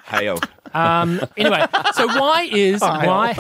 hail. 0.06 0.40
Um, 0.74 1.22
anyway, 1.38 1.66
so 1.94 2.08
why 2.08 2.50
is 2.52 2.82
why 2.82 3.36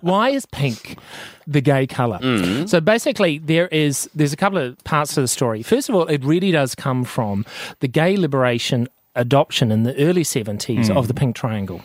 why 0.00 0.30
is 0.30 0.46
pink 0.46 0.98
the 1.46 1.60
gay 1.60 1.86
color? 1.86 2.18
So 2.66 2.80
basically, 2.80 3.38
there 3.38 3.68
is 3.68 4.08
there's 4.14 4.32
a 4.32 4.36
couple 4.36 4.58
of 4.58 4.82
parts 4.84 5.14
to 5.14 5.20
the 5.20 5.28
story. 5.28 5.62
First 5.62 5.88
of 5.88 5.94
all, 5.94 6.06
it 6.06 6.24
really 6.24 6.50
does 6.50 6.74
come 6.74 7.04
from 7.04 7.44
the 7.80 7.88
gay 7.88 8.16
liberation 8.16 8.88
adoption 9.14 9.70
in 9.70 9.82
the 9.82 9.94
early 10.02 10.22
70s 10.22 10.88
of 10.94 11.06
the 11.06 11.12
pink 11.14 11.36
triangle. 11.36 11.82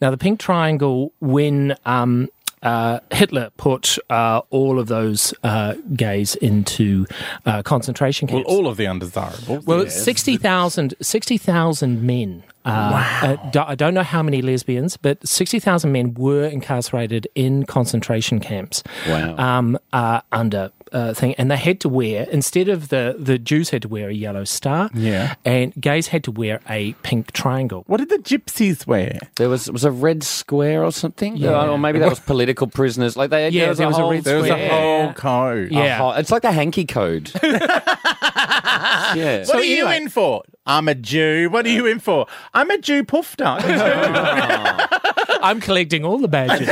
Now, 0.00 0.12
the 0.12 0.16
pink 0.16 0.38
triangle, 0.38 1.12
when 1.20 1.74
um, 1.84 2.28
uh, 2.62 3.00
Hitler 3.12 3.50
put 3.56 3.98
uh, 4.10 4.42
all 4.50 4.78
of 4.78 4.88
those 4.88 5.32
uh, 5.42 5.74
gays 5.94 6.34
into 6.36 7.06
uh, 7.46 7.62
concentration 7.62 8.28
camps. 8.28 8.46
well, 8.46 8.56
all 8.56 8.66
of 8.66 8.76
the 8.76 8.86
undesirables. 8.86 9.66
Well, 9.66 9.84
yes. 9.84 10.02
60,000 10.04 10.94
60,000 11.00 12.02
men. 12.02 12.42
Uh, 12.64 13.02
uh, 13.22 13.50
do- 13.50 13.64
I 13.66 13.74
don't 13.74 13.94
know 13.94 14.02
how 14.02 14.22
many 14.22 14.42
lesbians, 14.42 14.96
but 14.98 15.26
60,000 15.26 15.90
men 15.90 16.12
were 16.14 16.44
incarcerated 16.44 17.26
in 17.34 17.64
concentration 17.64 18.40
camps. 18.40 18.82
Wow. 19.08 19.36
Um, 19.38 19.78
uh, 19.94 20.20
under 20.32 20.70
uh, 20.92 21.14
thing, 21.14 21.34
and 21.38 21.50
they 21.50 21.56
had 21.56 21.80
to 21.80 21.88
wear 21.88 22.26
instead 22.30 22.68
of 22.68 22.88
the 22.88 23.16
the 23.18 23.38
Jews 23.38 23.70
had 23.70 23.82
to 23.82 23.88
wear 23.88 24.08
a 24.08 24.12
yellow 24.14 24.44
star, 24.44 24.90
Yeah. 24.94 25.34
and 25.44 25.72
gays 25.80 26.08
had 26.08 26.24
to 26.24 26.30
wear 26.30 26.60
a 26.68 26.92
pink 27.02 27.32
triangle. 27.32 27.84
What 27.86 27.98
did 27.98 28.08
the 28.08 28.18
gypsies 28.18 28.86
wear? 28.86 29.18
There 29.36 29.48
was 29.48 29.70
was 29.70 29.84
a 29.84 29.90
red 29.90 30.22
square 30.22 30.84
or 30.84 30.92
something, 30.92 31.36
Yeah. 31.36 31.66
or 31.68 31.78
maybe 31.78 31.98
that 31.98 32.08
was 32.08 32.20
political 32.20 32.66
prisoners. 32.66 33.16
Like 33.16 33.30
they, 33.30 33.48
Yeah, 33.50 33.62
there 33.62 33.68
was, 33.70 33.78
there 33.78 33.86
a, 33.86 33.90
was 33.90 33.98
a 33.98 34.02
whole, 34.02 34.10
red 34.12 34.24
There 34.24 34.38
was 34.40 34.50
a 34.50 34.68
whole 34.68 35.12
code. 35.14 35.70
Yeah. 35.72 35.98
whole- 35.98 36.12
it's 36.12 36.30
like 36.30 36.42
the 36.42 36.52
hanky 36.52 36.84
code. 36.84 37.30
yeah. 37.42 39.44
What 39.46 39.56
are 39.56 39.64
you 39.64 39.86
anyway- 39.86 39.96
in 39.96 40.08
for? 40.08 40.42
I'm 40.66 40.86
a 40.88 40.94
Jew. 40.94 41.48
What 41.50 41.64
are 41.64 41.70
you 41.70 41.86
in 41.86 41.98
for? 41.98 42.26
I'm 42.52 42.70
a 42.70 42.76
Jew 42.78 43.02
puffed 43.02 43.40
up. 43.40 43.62
I'm 45.42 45.60
collecting 45.60 46.04
all 46.04 46.18
the 46.18 46.28
badges. 46.28 46.68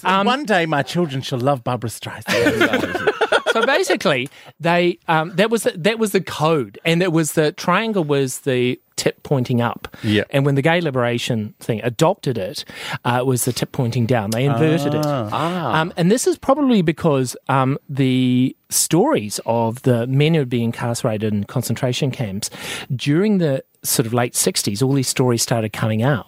Um, 0.04 0.26
One 0.26 0.44
day 0.44 0.66
my 0.66 0.82
children 0.82 1.22
shall 1.22 1.38
love 1.38 1.62
Barbra 1.64 1.90
Streisand. 1.90 3.50
so 3.52 3.60
so 3.60 3.66
basically, 3.66 4.28
they 4.60 4.98
um, 5.08 5.34
that 5.36 5.50
was 5.50 5.62
the, 5.62 5.72
that 5.72 5.98
was 5.98 6.12
the 6.12 6.20
code, 6.20 6.78
and 6.84 7.02
it 7.02 7.12
was 7.12 7.32
the 7.32 7.52
triangle 7.52 8.04
was 8.04 8.40
the 8.40 8.78
tip 8.96 9.22
pointing 9.22 9.60
up. 9.60 9.94
Yeah. 10.02 10.24
And 10.30 10.44
when 10.44 10.54
the 10.54 10.62
gay 10.62 10.80
liberation 10.80 11.54
thing 11.60 11.80
adopted 11.82 12.38
it, 12.38 12.64
uh, 13.04 13.18
it 13.20 13.26
was 13.26 13.44
the 13.44 13.52
tip 13.52 13.72
pointing 13.72 14.06
down. 14.06 14.30
They 14.30 14.44
inverted 14.44 14.94
it. 14.94 15.04
Um, 15.06 15.92
and 15.96 16.10
this 16.10 16.26
is 16.26 16.38
probably 16.38 16.82
because 16.82 17.36
um, 17.48 17.78
the 17.88 18.56
stories 18.70 19.38
of 19.46 19.82
the 19.82 20.06
men 20.06 20.34
who 20.34 20.40
would 20.40 20.48
be 20.48 20.62
incarcerated 20.62 21.32
in 21.32 21.44
concentration 21.44 22.10
camps 22.10 22.50
during 22.94 23.38
the 23.38 23.62
sort 23.84 24.04
of 24.06 24.12
late 24.12 24.32
60s 24.32 24.82
all 24.82 24.92
these 24.92 25.06
stories 25.06 25.40
started 25.40 25.72
coming 25.72 26.02
out 26.02 26.26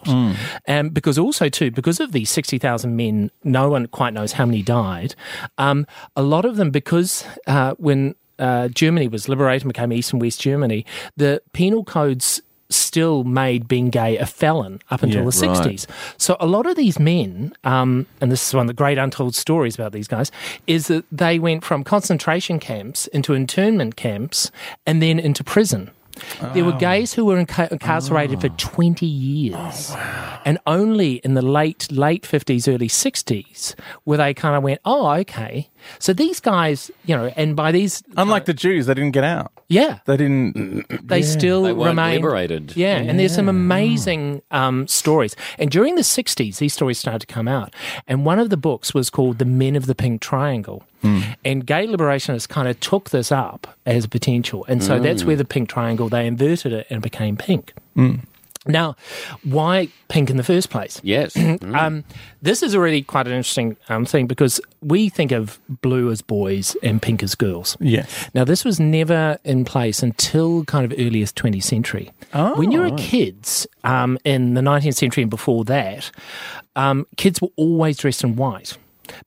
and 0.66 0.94
because 0.94 1.18
also 1.18 1.48
too 1.48 1.72
because 1.72 1.98
of 1.98 2.12
these 2.12 2.30
60,000 2.30 2.94
men 2.94 3.32
no 3.42 3.68
one 3.68 3.86
quite 3.86 4.14
knows 4.14 4.30
how 4.30 4.46
many 4.46 4.62
died 4.62 5.16
um, 5.56 5.84
a 6.14 6.22
lot 6.22 6.44
of 6.44 6.54
them 6.54 6.70
because 6.70 7.24
uh, 7.48 7.74
when 7.78 8.14
uh, 8.38 8.68
Germany 8.68 9.08
was 9.08 9.28
liberated 9.28 9.62
and 9.62 9.72
became 9.72 9.92
East 9.92 10.12
and 10.12 10.22
West 10.22 10.40
Germany 10.40 10.86
the 11.16 11.42
penal 11.52 11.82
codes 11.82 12.40
still 12.88 13.22
made 13.24 13.68
being 13.68 13.88
gay 13.90 14.16
a 14.18 14.26
felon 14.26 14.80
up 14.90 15.02
until 15.02 15.20
Yeah, 15.24 15.30
the 15.30 15.46
60s 15.70 15.86
so 16.16 16.36
a 16.40 16.46
lot 16.46 16.64
of 16.66 16.74
these 16.76 16.98
men 16.98 17.52
um, 17.64 18.06
and 18.20 18.32
this 18.32 18.42
is 18.48 18.54
one 18.54 18.62
of 18.66 18.68
the 18.68 18.80
great 18.82 18.98
untold 18.98 19.34
stories 19.34 19.74
about 19.74 19.92
these 19.92 20.08
guys 20.08 20.32
is 20.66 20.86
that 20.88 21.04
they 21.12 21.38
went 21.38 21.62
from 21.64 21.84
concentration 21.84 22.58
camps 22.58 23.06
into 23.08 23.34
internment 23.34 23.96
camps 23.96 24.50
and 24.86 25.02
then 25.02 25.18
into 25.18 25.44
prison 25.44 25.90
there 26.54 26.64
were 26.64 26.72
gays 26.72 27.12
who 27.14 27.24
were 27.24 27.38
inca- 27.38 27.68
incarcerated 27.70 28.40
for 28.40 28.48
20 28.50 29.06
years. 29.06 29.92
And 30.44 30.58
only 30.66 31.14
in 31.16 31.34
the 31.34 31.42
late, 31.42 31.90
late 31.92 32.22
50s, 32.22 32.72
early 32.72 32.88
60s, 32.88 33.74
where 34.04 34.18
they 34.18 34.32
kind 34.34 34.56
of 34.56 34.62
went, 34.62 34.80
oh, 34.84 35.10
okay. 35.20 35.68
So 35.98 36.12
these 36.12 36.40
guys, 36.40 36.90
you 37.04 37.16
know, 37.16 37.32
and 37.36 37.54
by 37.54 37.70
these, 37.72 38.02
Unlike 38.16 38.46
the 38.46 38.54
Jews, 38.54 38.86
they 38.86 38.94
didn't 38.94 39.12
get 39.12 39.24
out. 39.24 39.52
yeah, 39.68 39.98
They 40.06 40.16
didn't. 40.16 41.06
they 41.06 41.22
still 41.22 41.62
They 41.64 41.72
weren't 41.72 41.90
remain 41.90 42.14
liberated. 42.22 42.76
Yeah, 42.76 42.96
and 42.96 43.18
there's 43.18 43.34
some 43.34 43.48
amazing 43.48 44.42
um, 44.50 44.86
stories. 44.88 45.36
And 45.58 45.70
during 45.70 45.94
the 45.96 46.02
60s, 46.02 46.58
these 46.58 46.72
stories 46.72 46.98
started 46.98 47.20
to 47.20 47.26
come 47.26 47.48
out. 47.48 47.74
And 48.06 48.24
one 48.24 48.38
of 48.38 48.50
the 48.50 48.56
books 48.56 48.94
was 48.94 49.10
called 49.10 49.38
The 49.38 49.44
Men 49.44 49.76
of 49.76 49.86
the 49.86 49.94
Pink 49.94 50.20
Triangle. 50.20 50.82
And 51.02 51.66
gay 51.66 51.86
liberationists 51.86 52.48
kind 52.48 52.68
of 52.68 52.78
took 52.80 53.10
this 53.10 53.30
up 53.32 53.66
as 53.86 54.06
potential. 54.06 54.64
And 54.68 54.82
so 54.82 54.98
that's 54.98 55.24
where 55.24 55.36
the 55.36 55.44
pink 55.44 55.68
triangle, 55.68 56.08
they 56.08 56.26
inverted 56.26 56.72
it 56.72 56.86
and 56.90 56.98
it 56.98 57.02
became 57.02 57.36
pink. 57.36 57.72
Now, 58.66 58.96
why 59.44 59.88
pink 60.08 60.28
in 60.28 60.36
the 60.36 60.42
first 60.44 60.68
place? 60.68 61.00
Yes. 61.08 61.34
Um, 61.62 62.04
this 62.42 62.62
is 62.62 62.74
already 62.74 63.00
quite 63.02 63.26
an 63.26 63.32
interesting 63.32 63.78
um, 63.88 64.04
thing 64.04 64.26
because 64.26 64.60
we 64.82 65.08
think 65.08 65.32
of 65.32 65.58
blue 65.80 66.10
as 66.10 66.20
boys 66.20 66.76
and 66.82 67.00
pink 67.00 67.22
as 67.22 67.34
girls. 67.34 67.78
Yes. 67.80 68.28
Now, 68.34 68.44
this 68.44 68.64
was 68.64 68.78
never 68.78 69.38
in 69.44 69.64
place 69.64 70.02
until 70.02 70.64
kind 70.64 70.84
of 70.84 70.92
earliest 70.98 71.34
20th 71.36 71.62
century. 71.62 72.10
when 72.32 72.70
you 72.70 72.80
were 72.82 72.90
kids 72.98 73.66
um, 73.84 74.18
in 74.24 74.52
the 74.52 74.60
19th 74.60 74.96
century 74.96 75.22
and 75.22 75.30
before 75.30 75.64
that, 75.64 76.10
um, 76.76 77.06
kids 77.16 77.40
were 77.40 77.48
always 77.56 77.96
dressed 77.96 78.22
in 78.22 78.36
white 78.36 78.76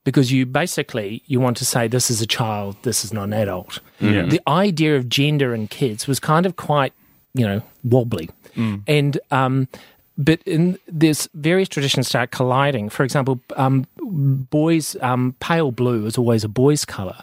because 0.03 0.31
you 0.31 0.45
basically 0.45 1.23
you 1.25 1.39
want 1.39 1.57
to 1.57 1.65
say 1.65 1.87
this 1.87 2.09
is 2.09 2.21
a 2.21 2.27
child, 2.27 2.75
this 2.83 3.03
is 3.03 3.13
not 3.13 3.23
an 3.23 3.33
adult. 3.33 3.79
Yeah. 3.99 4.23
The 4.23 4.41
idea 4.47 4.95
of 4.95 5.09
gender 5.09 5.53
in 5.53 5.67
kids 5.67 6.07
was 6.07 6.19
kind 6.19 6.45
of 6.45 6.55
quite, 6.55 6.93
you 7.33 7.45
know, 7.45 7.61
wobbly, 7.83 8.29
and 8.87 9.19
um, 9.31 9.67
but 10.17 10.41
in 10.45 10.77
there's 10.87 11.29
various 11.33 11.69
traditions 11.69 12.07
start 12.07 12.31
colliding. 12.31 12.89
For 12.89 13.03
example, 13.03 13.39
um, 13.55 13.87
boys 13.99 14.95
um, 15.01 15.35
pale 15.39 15.71
blue 15.71 16.05
is 16.05 16.17
always 16.17 16.43
a 16.43 16.49
boy's 16.49 16.85
color 16.85 17.17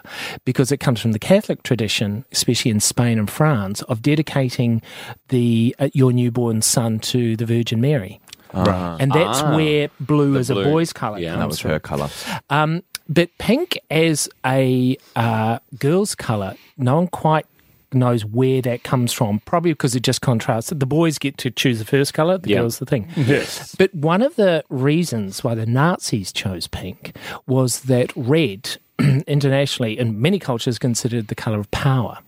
because 0.45 0.71
it 0.71 0.77
comes 0.77 0.99
from 0.99 1.11
the 1.11 1.19
Catholic 1.19 1.63
tradition, 1.63 2.25
especially 2.31 2.71
in 2.71 2.79
Spain 2.79 3.19
and 3.19 3.29
France, 3.29 3.81
of 3.83 4.01
dedicating 4.01 4.81
the 5.29 5.75
uh, 5.79 5.89
your 5.93 6.11
newborn 6.11 6.61
son 6.61 6.99
to 6.99 7.35
the 7.35 7.45
Virgin 7.45 7.79
Mary. 7.79 8.19
And 8.53 9.11
that's 9.11 9.41
Ah. 9.41 9.55
where 9.55 9.89
blue 9.99 10.33
The 10.33 10.39
is 10.39 10.49
a 10.49 10.53
blue. 10.55 10.63
boy's 10.65 10.93
color. 10.93 11.19
Yeah. 11.19 11.33
And 11.33 11.41
that 11.41 11.47
was 11.47 11.61
her 11.61 11.79
colour. 11.79 12.09
Um, 12.49 12.83
but 13.07 13.29
pink 13.37 13.79
as 13.89 14.29
a 14.45 14.97
uh, 15.15 15.59
girl's 15.79 16.15
colour, 16.15 16.55
no 16.77 16.95
one 16.95 17.07
quite 17.07 17.45
knows 17.91 18.23
where 18.23 18.61
that 18.61 18.83
comes 18.83 19.11
from. 19.11 19.39
Probably 19.45 19.71
because 19.71 19.95
it 19.95 20.03
just 20.03 20.21
contrasts. 20.21 20.69
The 20.69 20.85
boys 20.85 21.17
get 21.17 21.37
to 21.39 21.49
choose 21.49 21.79
the 21.79 21.85
first 21.85 22.13
colour, 22.13 22.37
the 22.37 22.51
Yeah. 22.51 22.59
girls 22.59 22.77
the 22.77 22.85
thing. 22.85 23.07
Yes. 23.15 23.75
But 23.79 23.93
one 23.95 24.21
of 24.21 24.35
the 24.35 24.63
reasons 24.69 25.43
why 25.43 25.55
the 25.55 25.65
Nazis 25.65 26.31
chose 26.31 26.67
pink 26.67 27.15
was 27.47 27.81
that 27.81 28.11
red, 28.15 28.77
internationally, 29.27 29.97
in 29.97 30.21
many 30.21 30.37
cultures, 30.37 30.77
considered 30.77 31.29
the 31.29 31.35
colour 31.35 31.59
of 31.59 31.71
power. 31.71 32.19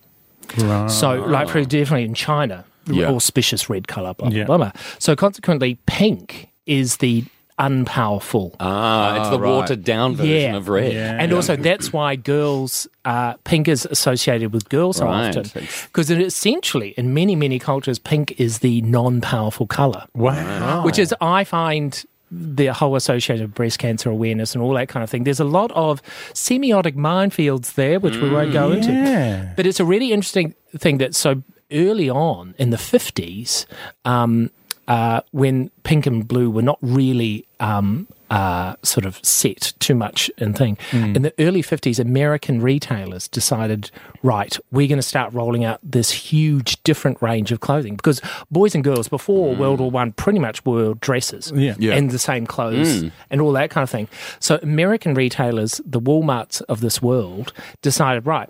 So, 0.89 1.23
like, 1.27 1.47
for 1.47 1.63
definitely 1.63 2.03
in 2.05 2.13
China, 2.13 2.65
Yeah. 2.87 3.09
auspicious 3.09 3.69
red 3.69 3.87
colour, 3.87 4.13
blah, 4.13 4.29
Yeah. 4.29 4.45
blah, 4.45 4.57
blah. 4.57 4.71
So, 4.99 5.15
consequently, 5.15 5.77
pink 5.85 6.49
is 6.65 6.97
the 6.97 7.23
unpowerful. 7.59 8.55
Ah, 8.59 9.19
it's 9.21 9.29
the 9.29 9.39
right. 9.39 9.49
watered 9.49 9.83
down 9.83 10.15
version 10.15 10.55
of 10.55 10.67
red. 10.67 10.93
Yeah. 10.93 11.17
And 11.19 11.31
also, 11.33 11.55
that's 11.55 11.93
why 11.93 12.15
girls, 12.15 12.87
uh, 13.05 13.33
pink 13.43 13.67
is 13.67 13.85
associated 13.89 14.51
with 14.53 14.67
girls 14.69 14.97
so 14.97 15.05
Right. 15.05 15.35
often. 15.37 15.67
Because 15.87 16.09
essentially, 16.09 16.93
in 16.97 17.13
many, 17.13 17.35
many 17.35 17.59
cultures, 17.59 17.99
pink 17.99 18.33
is 18.39 18.59
the 18.59 18.81
non 18.81 19.21
powerful 19.21 19.67
colour, 19.67 20.05
Wow. 20.15 20.83
which 20.83 20.97
is, 20.97 21.13
I 21.21 21.43
find, 21.43 22.03
the 22.33 22.67
whole 22.67 22.95
associated 22.95 23.47
with 23.47 23.55
breast 23.55 23.77
cancer 23.77 24.09
awareness 24.09 24.55
and 24.55 24.63
all 24.63 24.73
that 24.73 24.87
kind 24.87 25.03
of 25.03 25.09
thing. 25.09 25.25
There's 25.25 25.41
a 25.41 25.45
lot 25.59 25.69
of 25.73 26.01
semiotic 26.33 26.95
minefields 26.95 27.73
there, 27.73 27.99
which 27.99 28.15
we 28.15 28.29
won't 28.29 28.53
go 28.53 28.71
into. 28.71 29.51
But 29.57 29.65
it's 29.67 29.81
a 29.81 29.85
really 29.85 30.13
interesting 30.13 30.55
thing 30.77 30.97
that 30.99 31.13
so 31.13 31.43
early 31.71 32.09
on 32.09 32.55
in 32.57 32.69
the 32.69 32.77
50s, 32.77 33.65
um, 34.05 34.49
uh, 34.87 35.21
when 35.31 35.69
pink 35.83 36.05
and 36.05 36.27
blue 36.27 36.49
were 36.49 36.61
not 36.61 36.77
really 36.81 37.45
um, 37.59 38.07
uh, 38.29 38.75
sort 38.83 39.05
of 39.05 39.19
set 39.23 39.73
too 39.79 39.93
much 39.95 40.29
in 40.37 40.53
thing, 40.53 40.77
in 40.91 41.21
the 41.21 41.33
early 41.39 41.61
50s, 41.61 41.99
American 41.99 42.61
retailers 42.61 43.27
decided, 43.27 43.91
right, 44.23 44.57
we're 44.71 44.87
going 44.87 44.97
to 44.97 45.01
start 45.03 45.31
rolling 45.33 45.63
out 45.63 45.79
this 45.83 46.11
huge 46.11 46.81
different 46.83 47.21
range 47.21 47.51
of 47.51 47.59
clothing 47.59 47.95
because 47.95 48.21
boys 48.49 48.73
and 48.75 48.83
girls 48.83 49.07
before 49.07 49.55
World 49.55 49.79
War 49.79 49.91
One 49.91 50.11
pretty 50.13 50.39
much 50.39 50.65
wore 50.65 50.95
dresses 50.95 51.51
Yeah. 51.55 51.75
Yeah. 51.77 51.93
and 51.93 52.09
the 52.11 52.19
same 52.19 52.45
clothes 52.47 53.03
and 53.29 53.39
all 53.41 53.51
that 53.53 53.69
kind 53.69 53.83
of 53.83 53.89
thing. 53.89 54.07
So 54.39 54.59
American 54.63 55.13
retailers, 55.13 55.79
the 55.85 56.01
Walmarts 56.01 56.61
of 56.63 56.81
this 56.81 57.01
world, 57.01 57.53
decided, 57.81 58.25
right, 58.25 58.49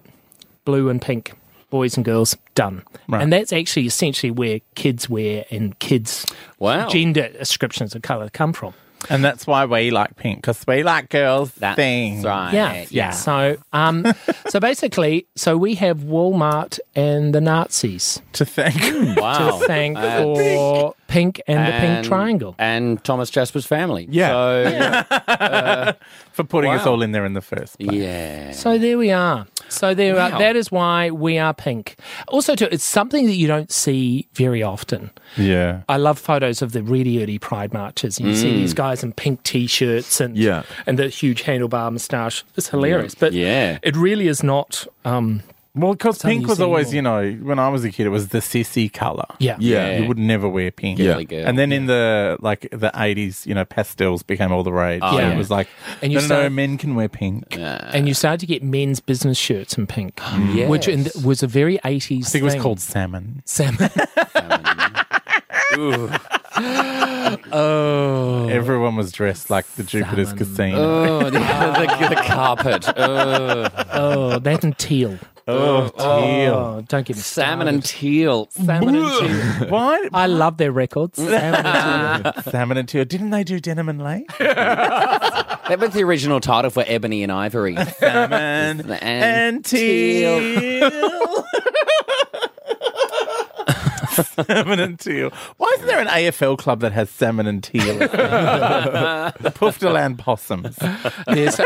blue 0.65 0.89
and 0.89 1.01
pink, 1.01 1.33
boys 1.71 1.95
and 1.97 2.05
girls, 2.05 2.37
done. 2.53 2.83
Right. 3.07 3.23
And 3.23 3.33
that's 3.33 3.51
actually 3.51 3.87
essentially 3.87 4.29
where 4.29 4.59
kids 4.75 5.09
wear 5.09 5.45
and 5.49 5.77
kids' 5.79 6.25
Wow. 6.59 6.87
gender 6.89 7.29
descriptions 7.29 7.95
of 7.95 8.03
colour 8.03 8.29
come 8.29 8.53
from. 8.53 8.75
And 9.09 9.25
that's 9.25 9.47
why 9.47 9.65
we 9.65 9.89
like 9.89 10.15
pink, 10.15 10.41
because 10.41 10.63
we 10.67 10.83
like 10.83 11.09
girls' 11.09 11.51
That's 11.55 11.75
things. 11.75 12.23
right. 12.23 12.53
Yeah, 12.53 12.85
Yeah. 12.91 13.09
So, 13.09 13.57
um, 13.73 14.05
so 14.49 14.59
basically, 14.59 15.25
so 15.35 15.57
we 15.57 15.73
have 15.73 16.01
Walmart 16.01 16.77
and 16.95 17.33
the 17.33 17.41
Nazis 17.41 18.21
To 18.33 18.45
thank. 18.45 18.75
Wow. 19.19 19.57
to 19.59 19.65
thank 19.65 19.97
Uh, 19.97 20.21
for 20.35 20.95
pink 21.11 21.41
and, 21.47 21.67
the 21.67 21.77
pink 21.79 22.05
triangle. 22.05 22.55
And 22.57 23.03
Thomas 23.03 23.29
Jasper's 23.29 23.65
family. 23.65 24.07
Yeah. 24.09 25.03
So, 25.03 25.93
for 26.31 26.43
putting 26.43 26.71
us 26.71 26.85
all 26.85 27.01
in 27.01 27.11
there 27.11 27.25
in 27.25 27.33
the 27.33 27.41
first 27.41 27.77
place. 27.79 27.91
yeah. 27.91 28.51
So 28.51 28.77
there 28.77 28.97
we 28.97 29.11
are. 29.11 29.45
So 29.69 29.93
there, 29.93 30.15
Wow. 30.15 30.31
are, 30.31 30.39
that 30.39 30.55
is 30.55 30.71
why 30.71 31.11
we 31.11 31.37
are 31.37 31.53
pink. 31.53 31.95
Also, 32.27 32.55
too, 32.55 32.67
it's 32.71 32.83
something 32.83 33.25
that 33.27 33.35
you 33.35 33.47
don't 33.47 33.71
see 33.71 34.27
very 34.33 34.61
often. 34.63 35.11
Yeah. 35.37 35.83
I 35.87 35.97
love 35.97 36.19
photos 36.19 36.61
of 36.61 36.71
the 36.73 36.83
really 36.83 37.21
early 37.23 37.39
Pride 37.39 37.73
marches. 37.73 38.19
You 38.19 38.35
see 38.35 38.51
these 38.51 38.73
guys 38.73 39.03
in 39.03 39.13
pink 39.13 39.43
t-shirts 39.43 40.19
and 40.19 40.35
Yeah. 40.37 40.63
and 40.85 40.97
the 40.99 41.07
huge 41.07 41.43
handlebar 41.43 41.91
moustache. 41.91 42.43
It's 42.57 42.67
hilarious, 42.69 43.15
but 43.15 43.33
Yeah. 43.33 43.79
it 43.83 43.95
really 43.95 44.27
is 44.27 44.43
not. 44.43 44.85
Um, 45.05 45.41
Well, 45.73 45.93
because 45.93 46.17
Something 46.17 46.39
pink 46.39 46.41
you 46.43 46.49
was 46.49 46.57
see 46.57 46.63
always, 46.65 46.87
more. 46.87 46.95
you 46.95 47.01
know, 47.01 47.31
when 47.45 47.57
I 47.57 47.69
was 47.69 47.85
a 47.85 47.91
kid, 47.91 48.05
it 48.05 48.09
was 48.09 48.27
the 48.27 48.39
sissy 48.39 48.91
color. 48.91 49.23
yeah, 49.39 49.55
Yeah. 49.57 49.99
You 49.99 50.07
would 50.09 50.17
never 50.17 50.49
wear 50.49 50.69
pink. 50.69 50.97
Girly 50.97 51.23
girl. 51.23 51.47
And 51.47 51.57
then 51.57 51.71
in 51.71 51.85
the 51.85 52.35
like 52.41 52.67
the 52.71 52.91
eighties, 52.95 53.47
you 53.47 53.55
know, 53.55 53.63
pastels 53.63 54.21
became 54.21 54.51
all 54.51 54.63
the 54.63 54.73
rage. 54.73 54.99
Oh, 55.01 55.11
so 55.13 55.19
yeah. 55.19 55.31
it 55.31 55.37
was 55.37 55.49
like, 55.49 55.69
And 56.01 56.11
you 56.11 56.17
no, 56.19 56.23
no, 56.27 56.27
no, 56.27 56.39
start- 56.41 56.51
men 56.51 56.77
can 56.77 56.95
wear 56.95 57.07
pink. 57.07 57.45
and 57.57 58.05
you 58.07 58.13
started 58.13 58.41
to 58.41 58.45
get 58.47 58.63
men's 58.63 58.99
business 58.99 59.37
shirts 59.37 59.77
in 59.77 59.87
pink, 59.87 60.19
Yes. 60.53 60.69
which 60.69 60.89
in, 60.89 61.07
was 61.23 61.41
a 61.41 61.47
very 61.47 61.79
eighties. 61.85 62.27
I 62.27 62.29
think 62.31 62.41
it 62.41 62.45
was 62.53 62.55
called 62.61 62.81
salmon. 62.81 63.41
salmon. 63.45 63.89
oh, 67.53 68.47
Everyone 68.49 68.95
was 68.97 69.11
dressed 69.11 69.49
like 69.49 69.65
the 69.75 69.83
Jupiter's 69.83 70.29
Salmon. 70.29 70.45
Casino. 70.45 70.77
Oh, 70.77 71.23
the, 71.25 71.31
the, 71.31 72.07
the 72.09 72.21
carpet. 72.25 72.85
Oh. 72.97 73.69
oh, 73.93 74.39
that 74.39 74.63
and 74.63 74.77
teal. 74.77 75.17
Oh, 75.47 75.91
oh, 75.97 76.21
teal. 76.21 76.53
Oh, 76.53 76.83
don't 76.87 77.05
give 77.05 77.17
me 77.17 77.21
Salmon 77.23 77.67
and 77.67 77.83
teal. 77.83 78.47
salmon 78.51 78.95
and 78.95 79.19
teal. 79.59 79.67
Why? 79.69 80.07
I 80.13 80.27
love 80.27 80.57
their 80.57 80.71
records. 80.71 81.17
Salmon 81.21 81.65
and 81.65 82.23
teal. 82.23 82.43
Salmon 82.51 82.77
and 82.77 82.87
teal. 82.89 83.05
Didn't 83.05 83.31
they 83.31 83.43
do 83.43 83.59
denim 83.59 83.89
and 83.89 84.01
lace? 84.03 84.25
That 85.71 85.79
was 85.79 85.91
the 85.91 86.03
original 86.03 86.41
title 86.41 86.69
for 86.69 86.83
Ebony 86.85 87.23
and 87.23 87.31
Ivory. 87.31 87.77
Salmon 87.77 88.91
And 88.91 88.91
and 89.01 89.63
teal. 89.63 91.45
salmon 94.09 94.79
and 94.81 94.99
teal. 94.99 95.29
Why 95.57 95.71
isn't 95.75 95.87
there 95.87 95.99
an 96.01 96.07
AFL 96.07 96.57
club 96.57 96.81
that 96.81 96.91
has 96.91 97.09
salmon 97.09 97.47
and 97.47 97.63
teal? 97.63 97.97
the 97.99 99.53
Pufferland 99.55 100.17
Possums. 100.17 100.75
There's- 101.27 101.61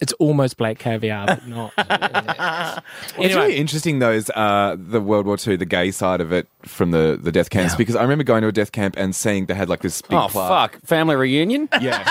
it's 0.00 0.12
almost 0.14 0.56
black 0.56 0.78
caviar, 0.78 1.26
but 1.26 1.46
not. 1.46 1.72
It's 3.16 3.18
Anyway. 3.18 3.34
really 3.42 3.56
interesting, 3.56 3.98
though, 4.00 4.10
is 4.12 4.30
uh, 4.34 4.76
the 4.78 5.00
World 5.00 5.26
War 5.26 5.36
II, 5.44 5.56
the 5.56 5.64
gay 5.66 5.90
side 5.90 6.20
of 6.20 6.32
it 6.32 6.48
from 6.62 6.90
the, 6.90 7.18
the 7.20 7.30
death 7.30 7.50
camps, 7.50 7.74
because 7.76 7.94
I 7.96 8.02
remember 8.02 8.24
going 8.24 8.42
to 8.42 8.48
a 8.48 8.52
death 8.52 8.72
camp 8.72 8.96
and 8.96 9.14
seeing 9.14 9.46
they 9.46 9.54
had 9.54 9.68
like 9.68 9.80
this 9.82 10.02
big 10.02 10.12
Oh, 10.18 10.28
plaque. 10.28 10.72
fuck. 10.72 10.82
Family 10.84 11.16
reunion? 11.16 11.68
Yeah. 11.80 12.02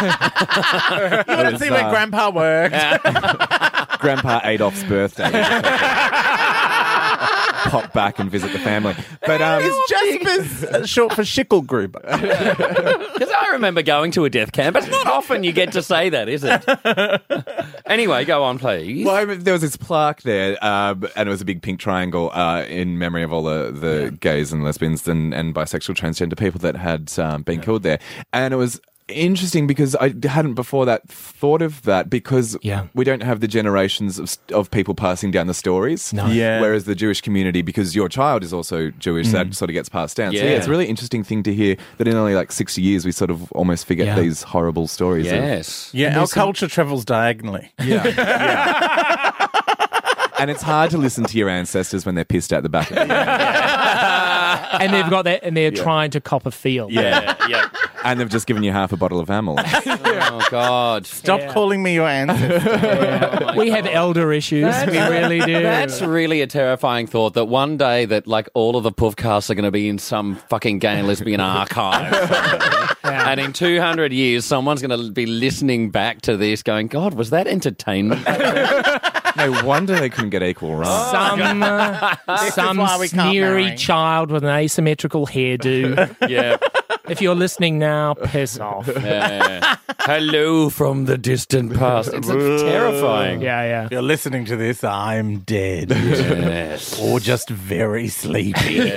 You 1.28 1.36
want 1.38 1.50
to 1.50 1.60
see 1.60 1.70
where 1.72 1.86
uh, 1.86 1.90
Grandpa 1.90 2.30
worked? 2.32 4.00
Grandpa 4.00 4.42
Adolf's 4.44 4.84
birthday. 4.84 5.30
Pop 7.74 7.92
back 7.92 8.20
and 8.20 8.30
visit 8.30 8.52
the 8.52 8.60
family. 8.60 8.96
But 9.26 9.42
um, 9.42 9.64
Is 9.64 9.76
Jasper's 9.90 10.64
uh, 10.64 10.86
short 10.86 11.14
for 11.14 11.24
Schicklgruber? 11.24 12.04
Because 13.14 13.30
I 13.30 13.52
remember 13.54 13.82
going 13.82 14.12
to 14.12 14.26
a 14.26 14.30
death 14.30 14.52
camp. 14.52 14.76
It's 14.76 14.88
not 14.88 15.08
often 15.08 15.44
you 15.44 15.52
get 15.52 15.72
to 15.74 15.82
say 15.82 16.10
that, 16.10 16.28
is 16.30 16.44
it? 16.44 16.64
anyway, 17.86 18.26
go 18.26 18.44
on, 18.44 18.60
please. 18.60 19.06
Well, 19.06 19.16
I 19.16 19.22
remember 19.22 19.44
there 19.44 19.54
was 19.54 19.62
this 19.62 19.76
plaque 19.76 20.22
there, 20.24 20.64
um, 20.64 21.08
and 21.16 21.28
it 21.28 21.32
was 21.32 21.42
a 21.42 21.46
big 21.46 21.62
pink 21.62 21.80
triangle 21.80 22.32
uh, 22.34 22.64
in 22.64 23.00
memory 23.00 23.24
of 23.24 23.32
all 23.34 23.44
the, 23.44 23.72
the 23.72 24.18
gays 24.20 24.52
and 24.52 24.64
lesbians 24.64 25.08
and, 25.08 25.34
and 25.34 25.56
bisexual 25.56 25.96
transgender 25.96 26.38
people 26.38 26.60
that 26.60 26.76
had 26.76 27.18
um, 27.18 27.44
been 27.44 27.62
killed 27.62 27.84
there. 27.84 28.00
And 28.34 28.54
it 28.54 28.58
was 28.58 28.80
interesting 29.08 29.68
because 29.68 29.96
I 29.96 30.14
hadn't 30.24 30.54
before 30.54 30.86
that 30.86 31.08
thought 31.10 31.62
of 31.62 31.82
that 31.84 32.10
because 32.10 32.58
Yeah. 32.62 32.88
we 32.94 33.04
don't 33.04 33.24
have 33.24 33.40
the 33.42 33.48
generations 33.48 34.20
of, 34.20 34.38
of 34.54 34.72
people 34.72 34.96
passing 34.96 35.32
down 35.32 35.48
the 35.48 35.54
stories. 35.54 36.14
No. 36.14 36.28
Yeah. 36.28 36.62
Whereas 36.62 36.86
the 36.86 36.96
Jewish 36.96 37.22
community, 37.22 37.62
because 37.62 37.96
your 37.96 38.10
child 38.10 38.44
is 38.44 38.54
also 38.54 38.92
Jewish, 38.92 39.30
that 39.30 39.48
mm. 39.48 39.56
sort 39.56 39.70
of 39.70 39.74
gets 39.74 39.90
passed 39.90 40.18
down. 40.18 40.32
So 40.32 40.38
Yeah. 40.38 40.46
yeah, 40.46 40.58
it's 40.58 40.68
a 40.68 40.70
really 40.70 40.88
interesting 40.88 41.24
thing 41.24 41.44
to 41.44 41.54
hear 41.54 41.76
that 41.98 42.08
in 42.08 42.16
only 42.16 42.36
like 42.36 42.52
60 42.52 42.82
years 42.82 43.06
we 43.06 43.12
sort 43.12 43.32
of 43.32 43.52
almost 43.52 43.86
forget 43.86 44.08
Yeah. 44.08 44.20
these 44.20 44.44
horrible 44.44 44.88
stories. 44.88 45.28
of- 45.28 45.34
yes. 45.34 45.90
Yeah, 45.94 46.20
our 46.20 46.28
culture 46.28 46.68
travels 46.68 47.06
diagonally. 47.06 47.72
Yeah. 47.84 48.04
and 50.40 50.50
it's 50.50 50.62
hard 50.64 50.92
to 50.92 50.98
listen 50.98 51.24
to 51.26 51.38
your 51.38 51.50
ancestors 51.50 52.06
when 52.06 52.16
they're 52.16 52.26
pissed 52.26 52.52
at 52.54 52.64
the 52.64 52.70
back 52.70 52.90
of 52.90 52.96
the 52.96 53.04
and 54.82 54.94
they've 54.94 55.10
got 55.10 55.24
that, 55.24 55.44
and 55.44 55.56
they're 55.56 55.72
trying 55.72 56.12
to 56.12 56.22
cop 56.22 56.46
a 56.46 56.52
feel. 56.52 56.90
Yeah, 56.92 57.36
yeah. 57.48 57.70
And 58.04 58.20
they've 58.20 58.30
just 58.30 58.48
given 58.48 58.64
you 58.64 58.72
half 58.72 58.92
a 58.92 58.98
bottle 58.98 59.20
of 59.20 59.30
Amyl. 59.30 59.58
Oh, 60.26 60.42
God. 60.50 61.06
Stop 61.06 61.40
Yeah. 61.42 61.54
calling 61.54 61.84
me 61.84 61.96
your 61.96 62.08
ancestor. 62.08 63.54
we 63.58 63.70
have 63.72 63.86
elder 63.86 64.32
issues. 64.32 64.74
we 64.88 64.98
really 65.00 65.40
do. 65.42 65.62
That's 65.62 66.02
really 66.02 66.42
a 66.42 66.48
terrifying 66.48 67.08
thought 67.08 67.34
that 67.34 67.46
one 67.46 67.78
day 67.78 68.06
that 68.06 68.26
like 68.28 68.48
all 68.54 68.76
of 68.78 68.84
the 68.84 68.92
puffcasts 68.92 69.50
are 69.50 69.56
going 69.56 69.66
to 69.66 69.72
be 69.72 69.90
in 69.90 69.98
some 70.00 70.36
fucking 70.50 70.80
gay 70.80 70.98
and 71.00 71.08
lesbian 71.08 71.40
archive. 71.42 72.14
And 73.04 73.40
in 73.40 73.54
200 73.54 74.14
years, 74.14 74.46
someone's 74.46 74.82
going 74.82 74.98
to 75.06 75.12
be 75.12 75.26
listening 75.26 75.90
back 75.92 76.22
to 76.22 76.38
this 76.38 76.64
going, 76.64 76.88
God, 76.88 77.14
was 77.16 77.30
that 77.32 77.48
entertainment? 77.48 78.26
no 79.36 79.62
wonder 79.66 79.96
they 80.00 80.10
couldn't 80.10 80.30
get 80.30 80.44
equal 80.44 80.76
rights. 80.76 81.12
some 81.12 81.64
uh, 81.64 82.16
some 82.52 82.78
why 82.78 82.98
we 83.00 83.10
can't 83.10 83.30
sneery 83.30 83.76
child 83.76 84.32
with 84.32 84.44
an 84.44 84.50
asymmetrical 84.50 85.28
hairdo. 85.28 86.16
yeah. 86.30 86.58
If 87.10 87.22
you're 87.22 87.36
listening 87.36 87.80
now, 87.80 88.14
piss 88.14 88.60
off. 88.60 88.88
yeah. 89.04 89.78
Hello 90.00 90.70
from 90.70 91.06
the 91.06 91.18
distant 91.18 91.74
past. 91.76 92.12
It's 92.14 92.28
terrifying. 92.28 93.42
Yeah, 93.42 93.64
yeah. 93.64 93.86
If 93.86 93.92
you're 93.92 94.02
listening 94.02 94.46
to 94.46 94.56
this, 94.56 94.84
I'm 94.84 95.40
dead. 95.40 95.90
Yes. 95.92 97.00
or 97.00 97.20
just 97.20 97.50
very 97.50 98.08
sleepy. 98.08 98.92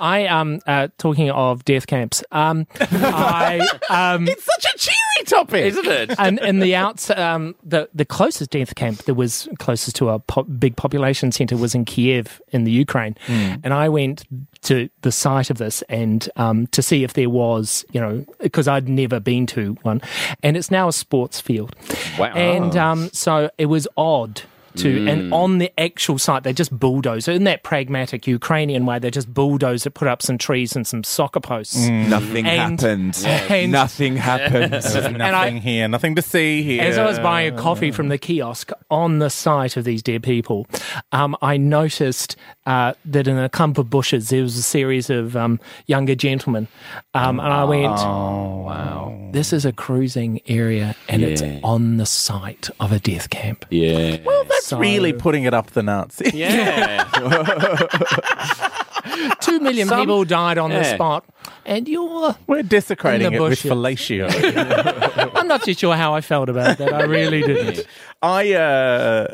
I 0.00 0.26
um 0.30 0.60
uh, 0.66 0.88
talking 0.98 1.30
of 1.30 1.64
death 1.64 1.86
camps. 1.86 2.22
Um, 2.32 2.66
I 2.80 3.66
um. 3.88 4.28
it's 4.28 4.44
such 4.44 4.74
a 4.74 4.78
cheery 4.78 5.09
topic. 5.26 5.64
Isn't 5.64 5.86
it? 5.86 6.14
and 6.18 6.38
in 6.40 6.60
the 6.60 6.74
outs, 6.74 7.10
um, 7.10 7.54
the 7.62 7.88
the 7.94 8.04
closest 8.04 8.50
death 8.50 8.74
camp 8.74 9.04
that 9.04 9.14
was 9.14 9.48
closest 9.58 9.96
to 9.96 10.08
a 10.10 10.18
po- 10.18 10.44
big 10.44 10.76
population 10.76 11.32
center 11.32 11.56
was 11.56 11.74
in 11.74 11.84
Kiev 11.84 12.40
in 12.48 12.64
the 12.64 12.70
Ukraine, 12.72 13.16
and 13.28 13.72
I 13.72 13.88
went 13.88 14.24
to 14.62 14.88
the 15.02 15.10
site 15.12 15.48
of 15.50 15.58
this 15.58 15.82
and 15.88 16.28
um, 16.36 16.66
to 16.68 16.82
see 16.82 17.02
if 17.02 17.14
there 17.14 17.30
was, 17.30 17.84
you 17.92 18.00
know, 18.00 18.24
because 18.40 18.68
I'd 18.68 18.88
never 18.88 19.18
been 19.20 19.46
to 19.48 19.72
one, 19.82 20.02
and 20.42 20.56
it's 20.56 20.70
now 20.70 20.88
a 20.88 20.92
sports 20.92 21.40
field, 21.40 21.74
Wow. 22.18 22.34
and 22.34 22.76
um, 22.76 23.10
so 23.12 23.50
it 23.58 23.66
was 23.66 23.88
odd. 23.96 24.42
To, 24.76 25.06
And 25.08 25.32
on 25.34 25.58
the 25.58 25.72
actual 25.80 26.18
site, 26.18 26.42
they 26.44 26.52
just 26.52 26.76
bulldoze 26.78 27.26
in 27.28 27.44
that 27.44 27.62
pragmatic 27.64 28.26
Ukrainian 28.26 28.86
way. 28.86 28.98
They 28.98 29.10
just 29.10 29.32
bulldoze 29.32 29.84
it, 29.86 29.94
put 29.94 30.06
up 30.08 30.22
some 30.22 30.38
trees 30.38 30.76
and 30.76 30.86
some 30.86 31.02
soccer 31.04 31.40
posts. 31.40 31.88
Nothing 31.88 32.46
And- 32.46 32.80
happened. 32.80 33.22
and- 33.26 33.72
Nothing 33.80 34.16
happened. 34.16 34.70
nothing 34.82 35.20
I- 35.20 35.50
here, 35.58 35.88
nothing 35.88 36.14
to 36.14 36.22
see 36.22 36.62
here. 36.62 36.82
As 36.82 36.98
I 36.98 37.04
was 37.04 37.18
buying 37.18 37.54
a 37.54 37.58
coffee 37.58 37.90
from 37.90 38.08
the 38.08 38.18
kiosk 38.18 38.70
on 38.90 39.18
the 39.18 39.30
site 39.30 39.76
of 39.76 39.84
these 39.84 40.02
dead 40.02 40.22
people, 40.22 40.66
um, 41.12 41.36
I 41.42 41.56
noticed 41.56 42.36
uh, 42.66 42.92
that 43.06 43.26
in 43.26 43.38
a 43.38 43.48
clump 43.48 43.78
of 43.78 43.90
bushes 43.90 44.28
there 44.28 44.42
was 44.42 44.56
a 44.56 44.62
series 44.62 45.10
of 45.10 45.36
um, 45.36 45.58
younger 45.86 46.14
gentlemen. 46.14 46.68
Um, 47.14 47.40
and 47.40 47.52
I 47.52 47.64
went, 47.64 47.98
Oh, 47.98 48.62
wow. 48.66 49.30
This 49.32 49.52
is 49.52 49.64
a 49.64 49.72
cruising 49.72 50.40
area 50.46 50.94
and 51.08 51.22
it's 51.22 51.42
on 51.64 51.96
the 51.98 52.06
site 52.06 52.68
of 52.80 52.92
a 52.92 52.98
death 52.98 53.30
camp. 53.30 53.64
Yeah. 53.70 54.18
Well, 54.24 54.44
that's 54.60 54.66
So- 54.68 54.78
really 54.78 55.12
putting 55.12 55.44
it 55.44 55.54
up 55.54 55.70
the 55.70 55.82
Nazi. 55.82 56.30
yeah. 56.34 57.04
Two 59.40 59.60
million 59.60 59.88
Some- 59.88 60.00
people 60.00 60.24
died 60.24 60.58
on 60.58 60.70
the 60.70 60.84
spot, 60.84 61.24
and 61.64 61.88
you're. 61.88 62.36
We're 62.46 62.62
desecrating 62.62 63.26
In 63.26 63.32
the 63.32 63.38
it 63.38 63.42
with 63.42 63.62
bushes. 63.62 63.70
fellatio. 63.72 65.30
I'm 65.36 65.48
not 65.48 65.62
too 65.62 65.74
sure 65.74 65.96
how 65.96 66.14
I 66.14 66.20
felt 66.20 66.48
about 66.48 66.78
that. 66.78 66.92
I 66.92 67.02
really 67.02 67.42
didn't. 67.52 67.86
I, 68.22 68.52
uh, 68.52 69.32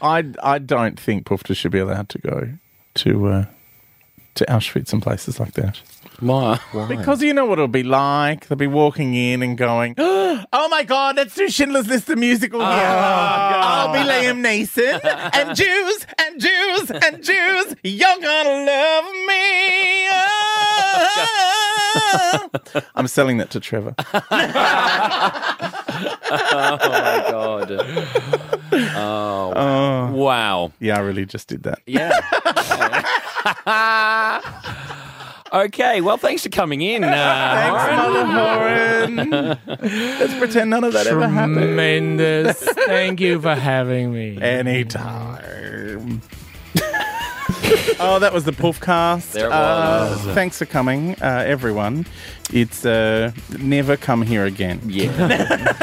I, 0.00 0.24
I 0.42 0.58
don't 0.58 0.98
think 0.98 1.26
Pufta 1.26 1.54
should 1.56 1.72
be 1.72 1.78
allowed 1.80 2.08
to 2.10 2.18
go 2.18 2.48
to 2.94 3.26
uh, 3.28 3.44
to 4.34 4.44
Auschwitz 4.46 4.92
and 4.92 5.02
places 5.02 5.40
like 5.40 5.54
that. 5.54 5.80
My, 6.20 6.60
Because 6.88 7.22
you 7.22 7.32
know 7.32 7.46
what 7.46 7.58
it'll 7.58 7.68
be 7.68 7.82
like. 7.82 8.48
They'll 8.48 8.58
be 8.58 8.66
walking 8.66 9.14
in 9.14 9.42
and 9.42 9.56
going, 9.56 9.94
"Oh 9.98 10.68
my 10.70 10.82
God, 10.82 11.16
let's 11.16 11.34
do 11.34 11.48
Schindler's 11.48 11.88
List 11.88 12.06
the 12.08 12.16
musical 12.16 12.60
oh, 12.60 12.70
here. 12.70 12.86
I'll 12.86 13.92
be 13.92 14.00
Liam 14.00 14.44
Neeson 14.44 15.00
and 15.34 15.56
Jews 15.56 16.06
and 16.18 16.40
Jews 16.40 16.90
and 16.90 17.22
Jews. 17.22 17.74
You're 17.82 18.20
gonna 18.20 18.64
love 18.66 19.04
me." 19.26 20.08
Oh. 20.12 21.40
I'm 22.94 23.06
selling 23.08 23.38
that 23.38 23.50
to 23.50 23.60
Trevor. 23.60 23.94
oh 24.14 24.22
my 26.30 27.26
God. 27.30 27.70
Oh, 28.72 29.52
oh. 29.56 30.12
Wow. 30.12 30.72
Yeah, 30.80 30.96
I 30.96 31.00
really 31.00 31.26
just 31.26 31.48
did 31.48 31.64
that. 31.64 31.80
Yeah. 31.86 32.20
okay. 35.52 36.00
Well, 36.00 36.16
thanks 36.16 36.42
for 36.42 36.48
coming 36.48 36.80
in. 36.82 37.04
Uh, 37.04 37.10
Thanks, 37.54 37.96
Mother 37.96 38.26
Horan. 38.26 39.16
Let's 40.18 40.34
pretend 40.38 40.70
none 40.70 40.84
of 40.84 40.92
that 40.92 41.06
ever 41.06 41.26
happened. 41.28 41.56
Tremendous. 41.56 42.60
Thank 42.86 43.20
you 43.20 43.40
for 43.40 43.54
having 43.54 44.12
me. 44.12 44.38
Anytime. 44.40 46.22
oh, 48.00 48.18
that 48.18 48.32
was 48.32 48.44
the 48.44 48.52
Puffcast. 48.52 49.32
There 49.32 49.46
it 49.46 49.52
Uh, 49.52 50.16
thanks 50.34 50.58
for 50.58 50.66
coming, 50.66 51.14
uh, 51.22 51.44
everyone. 51.46 52.06
It's 52.52 52.84
uh, 52.84 53.30
never 53.58 53.96
come 53.96 54.22
here 54.22 54.44
again. 54.44 54.80
yeah. 54.86 55.76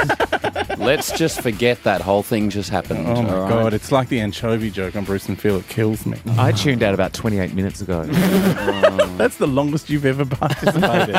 Let's 0.77 1.12
just 1.17 1.41
forget 1.41 1.84
that 1.84 2.01
whole 2.01 2.23
thing 2.23 2.49
just 2.49 2.69
happened. 2.69 3.08
Oh 3.08 3.21
my 3.21 3.30
all 3.34 3.41
right? 3.41 3.49
god, 3.49 3.73
it's 3.73 3.91
like 3.91 4.10
the 4.10 4.19
anchovy 4.19 4.69
joke 4.69 4.95
on 4.95 5.06
Bruce 5.06 5.27
and 5.27 5.39
Phil. 5.39 5.58
It 5.58 5.67
kills 5.69 6.06
me. 6.06 6.19
I 6.38 6.51
tuned 6.51 6.84
out 6.84 6.93
about 6.93 7.13
28 7.13 7.53
minutes 7.53 7.82
ago. 7.82 8.03
That's 9.17 9.38
the 9.38 9.47
longest 9.47 9.89
you've 9.89 10.06
ever 10.06 10.25
participated. 10.36 11.15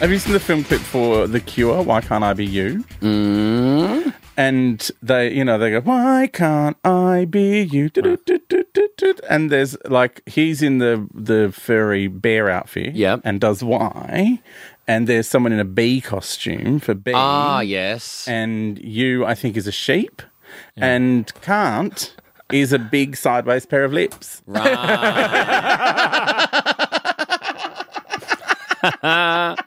Have 0.00 0.10
you 0.12 0.18
seen 0.18 0.34
the 0.34 0.40
film 0.40 0.62
clip 0.62 0.82
for 0.82 1.26
The 1.26 1.40
Cure? 1.40 1.82
Why 1.82 2.02
can't 2.02 2.22
I 2.22 2.34
be 2.34 2.44
you? 2.44 2.84
Mm. 3.00 4.12
And 4.36 4.90
they, 5.02 5.32
you 5.32 5.42
know, 5.42 5.56
they 5.56 5.70
go, 5.70 5.80
"Why 5.80 6.28
can't 6.30 6.76
I 6.84 7.24
be 7.24 7.62
you?" 7.62 7.90
And 9.30 9.50
there's 9.50 9.74
like 9.86 10.20
he's 10.28 10.60
in 10.62 10.78
the 10.78 11.08
the 11.14 11.50
furry 11.50 12.08
bear 12.08 12.50
outfit, 12.50 12.94
Yep. 12.94 13.22
and 13.24 13.40
does 13.40 13.64
why, 13.64 14.40
and 14.86 15.06
there's 15.06 15.26
someone 15.26 15.52
in 15.52 15.60
a 15.60 15.64
bee 15.64 16.02
costume 16.02 16.78
for 16.78 16.92
bee, 16.92 17.12
Ah, 17.14 17.60
yes. 17.60 18.28
and 18.28 18.78
you, 18.78 19.24
I 19.24 19.34
think, 19.34 19.56
is 19.56 19.66
a 19.66 19.72
sheep, 19.72 20.20
and 20.76 21.32
can't 21.40 22.14
is 22.52 22.74
a 22.74 22.78
big 22.78 23.16
sideways 23.16 23.64
pair 23.64 23.84
of 23.84 23.94
lips. 23.94 24.42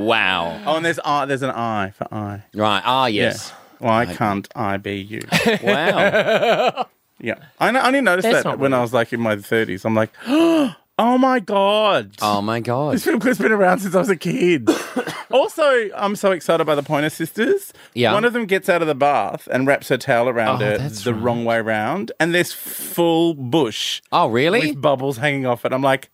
Wow. 0.00 0.60
Oh, 0.66 0.76
and 0.76 0.84
there's 0.84 0.98
eye, 1.04 1.24
there's 1.26 1.42
an 1.42 1.50
I 1.50 1.90
for 1.90 2.12
I. 2.12 2.42
Right. 2.54 2.82
Ah, 2.84 3.06
yes. 3.06 3.52
Why 3.78 4.06
can't 4.06 4.46
I 4.54 4.76
be 4.76 4.96
you? 5.00 5.22
Wow. 5.62 6.86
Yeah, 7.22 7.34
I, 7.58 7.68
I 7.68 7.86
only 7.86 8.00
noticed 8.00 8.22
That's 8.22 8.44
that 8.44 8.48
not 8.48 8.58
when 8.58 8.72
I 8.72 8.80
was 8.80 8.94
like 8.94 9.12
in 9.12 9.20
my 9.20 9.36
thirties. 9.36 9.84
I'm 9.84 9.94
like, 9.94 10.08
oh 10.26 10.74
my 11.18 11.38
god, 11.38 12.14
Oh 12.22 12.40
my 12.40 12.60
god. 12.60 12.94
this 12.94 13.04
film 13.04 13.20
clip's 13.20 13.38
been 13.38 13.52
around 13.52 13.80
since 13.80 13.94
I 13.94 13.98
was 13.98 14.08
a 14.08 14.16
kid. 14.16 14.66
also, 15.30 15.90
I'm 15.94 16.16
so 16.16 16.30
excited 16.32 16.64
by 16.64 16.74
the 16.74 16.82
Pointer 16.82 17.10
Sisters. 17.10 17.74
Yeah. 17.92 18.14
one 18.14 18.24
of 18.24 18.32
them 18.32 18.46
gets 18.46 18.70
out 18.70 18.80
of 18.80 18.88
the 18.88 18.94
bath 18.94 19.46
and 19.52 19.66
wraps 19.66 19.88
her 19.90 19.98
towel 19.98 20.30
around 20.30 20.62
Oh, 20.62 20.64
her 20.64 20.78
that's 20.78 21.04
the 21.04 21.12
right. 21.12 21.22
wrong 21.22 21.44
way 21.44 21.60
round, 21.60 22.10
and 22.18 22.34
there's 22.34 22.54
full 22.54 23.34
bush 23.34 24.00
Oh, 24.10 24.28
really? 24.28 24.68
with 24.68 24.80
bubbles 24.80 25.18
hanging 25.18 25.44
off 25.44 25.66
it. 25.66 25.74
I'm 25.74 25.82
like. 25.82 26.08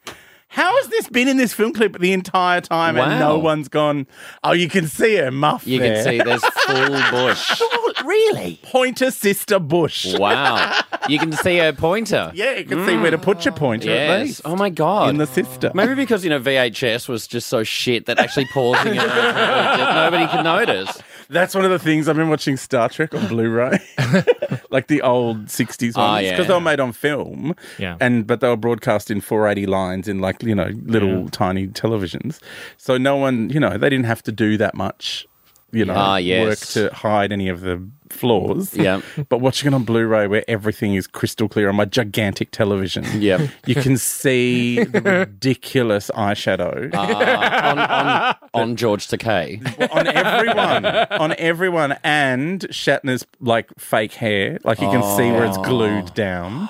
How 0.48 0.74
has 0.76 0.88
this 0.88 1.08
been 1.08 1.28
in 1.28 1.36
this 1.36 1.52
film 1.52 1.72
clip 1.72 1.98
the 1.98 2.12
entire 2.12 2.60
time 2.60 2.96
and 2.96 3.18
no 3.20 3.36
one's 3.38 3.68
gone, 3.68 4.06
oh, 4.44 4.52
you 4.52 4.68
can 4.68 4.86
see 4.86 5.16
her 5.16 5.30
muff 5.30 5.66
You 5.66 5.78
there. 5.80 6.02
can 6.02 6.04
see 6.04 6.18
there's 6.18 6.44
full 6.44 7.10
bush. 7.10 7.60
really? 8.04 8.58
Pointer 8.62 9.10
Sister 9.10 9.58
Bush. 9.58 10.14
Wow. 10.14 10.80
You 11.08 11.18
can 11.18 11.32
see 11.32 11.58
her 11.58 11.72
pointer. 11.72 12.30
Yeah, 12.34 12.54
you 12.56 12.64
can 12.64 12.86
see 12.86 12.96
where 12.96 13.10
to 13.10 13.18
put 13.18 13.44
your 13.44 13.52
mm. 13.54 13.58
pointer 13.58 13.90
at 13.90 13.94
Yes. 13.96 14.26
least. 14.26 14.40
Oh 14.44 14.56
my 14.56 14.70
god. 14.70 15.10
in 15.10 15.18
the 15.18 15.26
sister. 15.26 15.70
Maybe 15.74 15.94
because 15.94 16.24
you 16.24 16.30
know 16.30 16.40
VHS 16.40 17.08
was 17.08 17.26
just 17.26 17.48
so 17.48 17.62
shit 17.64 18.06
that 18.06 18.18
actually 18.18 18.46
pausing 18.46 18.92
it 18.94 18.96
nobody 18.96 20.26
could 20.28 20.44
notice. 20.44 20.96
That's 21.28 21.54
one 21.54 21.64
of 21.64 21.70
the 21.70 21.78
things 21.78 22.08
I've 22.08 22.16
been 22.16 22.28
watching 22.28 22.56
Star 22.56 22.88
Trek 22.88 23.14
on 23.14 23.26
Blu-ray, 23.28 23.78
like 24.70 24.86
the 24.86 25.02
old 25.02 25.46
'60s 25.46 25.92
Oh, 25.96 26.00
ones, 26.00 26.24
yeah. 26.24 26.30
because 26.32 26.46
they 26.46 26.54
were 26.54 26.60
made 26.60 26.80
on 26.80 26.92
film, 26.92 27.54
Yeah. 27.78 27.96
and 28.00 28.26
but 28.26 28.40
they 28.40 28.48
were 28.48 28.56
broadcast 28.56 29.10
in 29.10 29.20
480 29.20 29.66
lines 29.66 30.08
in 30.08 30.20
like 30.20 30.42
you 30.42 30.54
know 30.54 30.70
little 30.84 31.28
tiny 31.30 31.66
televisions. 31.68 32.40
So 32.76 32.96
no 32.96 33.16
one, 33.16 33.50
you 33.50 33.58
know, 33.60 33.76
they 33.76 33.88
didn't 33.90 34.06
have 34.06 34.22
to 34.24 34.32
do 34.32 34.56
that 34.58 34.74
much, 34.74 35.26
you 35.72 35.84
know, 35.84 35.94
Ah, 35.96 36.16
yes. 36.16 36.46
work 36.76 36.88
to 36.90 36.94
hide 36.94 37.32
any 37.32 37.48
of 37.48 37.60
the 37.62 37.82
flaws. 38.10 38.74
Yeah. 38.74 39.00
But 39.28 39.38
watching 39.40 39.72
it 39.72 39.74
on 39.74 39.84
Blu-ray, 39.84 40.26
where 40.26 40.44
everything 40.48 40.94
is 40.94 41.06
crystal 41.06 41.48
clear 41.48 41.68
on 41.68 41.76
my 41.76 41.84
gigantic 41.84 42.50
television, 42.50 43.04
Yeah. 43.20 43.48
you 43.66 43.74
can 43.74 43.96
see 43.96 44.84
the 44.84 45.00
ridiculous 45.00 46.10
eyeshadow. 46.14 46.94
on, 46.94 47.78
on, 47.78 48.34
on 48.54 48.76
George 48.76 49.08
Takei. 49.08 49.60
on 49.90 50.06
everyone, 50.06 50.86
on 50.86 51.34
everyone, 51.38 51.96
and 52.04 52.60
Shatner's 52.70 53.26
like 53.40 53.68
fake 53.78 54.14
hair, 54.14 54.58
like 54.64 54.80
you 54.80 54.88
can 54.90 55.02
see 55.16 55.30
where 55.30 55.44
it's 55.44 55.58
glued 55.58 56.14
down. 56.14 56.68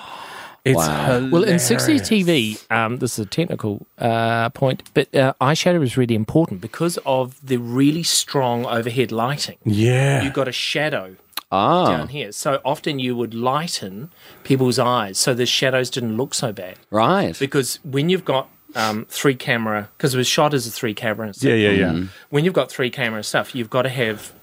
It's 0.65 0.75
Wow. 0.75 1.29
Well, 1.31 1.43
in 1.45 1.55
60s. 1.55 2.01
TV, 2.01 2.59
um, 2.69 2.97
this 2.97 3.13
is 3.17 3.25
a 3.25 3.29
technical 3.29 3.85
uh, 3.97 4.49
point, 4.49 4.83
but 4.93 5.13
uh, 5.15 5.31
eyeshadow 5.39 5.81
is 5.81 5.95
really 5.95 6.13
important 6.15 6.59
because 6.59 6.97
of 7.05 7.37
the 7.45 7.55
really 7.55 8.03
strong 8.03 8.65
overhead 8.65 9.13
lighting. 9.13 9.55
yeah, 9.63 10.23
You've 10.23 10.33
got 10.33 10.49
a 10.49 10.51
shadow 10.51 11.15
Ah, 11.51 11.87
down 11.89 12.07
here. 12.09 12.31
So 12.31 12.61
often 12.65 12.99
you 12.99 13.15
would 13.15 13.33
lighten 13.33 14.11
people's 14.43 14.77
eyes 14.79 15.17
so 15.17 15.33
the 15.33 15.45
shadows 15.45 15.89
didn't 15.89 16.17
look 16.17 16.33
so 16.33 16.51
bad. 16.51 16.77
right. 16.91 17.37
Because 17.39 17.79
when 17.83 18.09
you've 18.09 18.25
got 18.25 18.49
um, 18.75 19.05
three 19.09 19.35
camera, 19.35 19.89
because 19.97 20.13
it 20.13 20.17
was 20.17 20.27
shot 20.27 20.53
as 20.53 20.67
a 20.67 20.71
three 20.71 20.93
camera 20.93 21.33
stuff, 21.33 21.49
yeah, 21.49 21.55
yeah, 21.55 21.69
yeah. 21.71 21.91
Mm. 21.91 22.09
when 22.29 22.43
you've 22.43 22.53
got 22.53 22.69
three 22.69 22.89
camera 22.89 23.23
stuff, 23.23 23.55
you've 23.55 23.69
got 23.69 23.83
to 23.83 23.89
have 23.89 24.33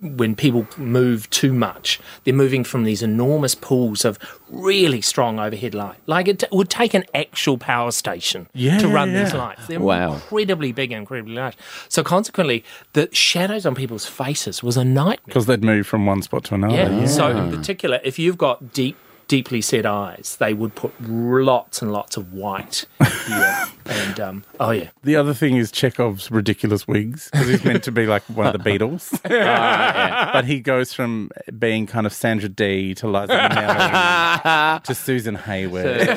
when 0.00 0.34
people 0.36 0.66
move 0.76 1.28
too 1.30 1.52
much, 1.54 1.98
they're 2.24 2.34
moving 2.34 2.64
from 2.64 2.84
these 2.84 3.02
enormous 3.02 3.54
pools 3.54 4.04
of 4.04 4.18
really 4.50 5.00
strong 5.00 5.38
overhead 5.38 5.74
light. 5.74 5.96
Like 6.06 6.28
it 6.28 6.40
t- 6.40 6.46
would 6.52 6.68
take 6.68 6.92
an 6.92 7.04
actual 7.14 7.56
power 7.56 7.90
station 7.90 8.46
Yeah, 8.52 8.78
to 8.78 8.88
yeah, 8.88 8.92
run 8.94 9.14
these 9.14 9.32
lights. 9.32 9.66
They're 9.66 9.80
Wow. 9.80 10.14
incredibly 10.14 10.72
big 10.72 10.92
and 10.92 11.00
incredibly 11.00 11.34
large. 11.34 11.56
So 11.88 12.02
consequently, 12.04 12.62
the 12.92 13.08
shadows 13.12 13.64
on 13.64 13.74
people's 13.74 14.04
faces 14.06 14.62
was 14.62 14.76
a 14.76 14.84
nightmare. 14.84 15.16
Because 15.24 15.46
they'd 15.46 15.64
move 15.64 15.86
from 15.86 16.04
one 16.04 16.20
spot 16.20 16.44
to 16.44 16.54
another. 16.56 16.74
Yeah. 16.74 17.06
So 17.06 17.28
in 17.34 17.50
particular, 17.50 17.98
if 18.04 18.18
you've 18.18 18.36
got 18.38 18.72
deep, 18.74 18.96
deeply 19.28 19.60
set 19.60 19.84
eyes, 19.86 20.36
they 20.38 20.54
would 20.54 20.74
put 20.74 20.92
lots 21.00 21.82
and 21.82 21.92
lots 21.92 22.16
of 22.16 22.32
white 22.32 22.84
here. 23.26 23.64
and 23.86 24.20
um, 24.20 24.44
oh 24.60 24.70
yeah, 24.70 24.90
The 25.02 25.16
other 25.16 25.34
thing 25.34 25.56
is 25.56 25.70
Chekhov's 25.72 26.30
ridiculous 26.30 26.86
wigs 26.86 27.28
because 27.32 27.48
he's 27.48 27.64
meant 27.64 27.84
to 27.84 27.92
be 27.92 28.06
like 28.06 28.22
one 28.24 28.46
of 28.46 28.52
the 28.52 28.58
Beatles, 28.58 29.20
but 30.32 30.44
he 30.44 30.60
goes 30.60 30.92
from 30.92 31.30
being 31.58 31.86
kind 31.86 32.06
of 32.06 32.12
Sandra 32.12 32.48
Dee 32.48 32.94
to 32.96 33.08
Liza 33.08 33.32
Minnelli 33.32 34.82
to 34.84 34.94
Susan 34.94 35.34
Hayward. 35.34 36.06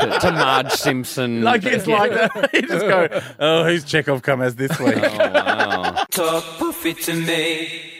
to, 0.00 0.18
to 0.20 0.32
Marge 0.32 0.72
Simpson. 0.72 1.42
like 1.42 1.64
it's 1.64 1.86
like 1.86 2.12
that. 2.12 2.50
You 2.54 2.62
just 2.62 2.86
go, 2.86 3.20
oh, 3.38 3.64
who's 3.64 3.84
Chekhov 3.84 4.22
come 4.22 4.40
as 4.40 4.54
this 4.56 4.78
week? 4.78 4.94
Oh, 4.96 5.18
wow. 5.18 6.04
Talk 6.10 6.44
poofy 6.58 6.94
to 7.04 7.14
me. 7.14 7.99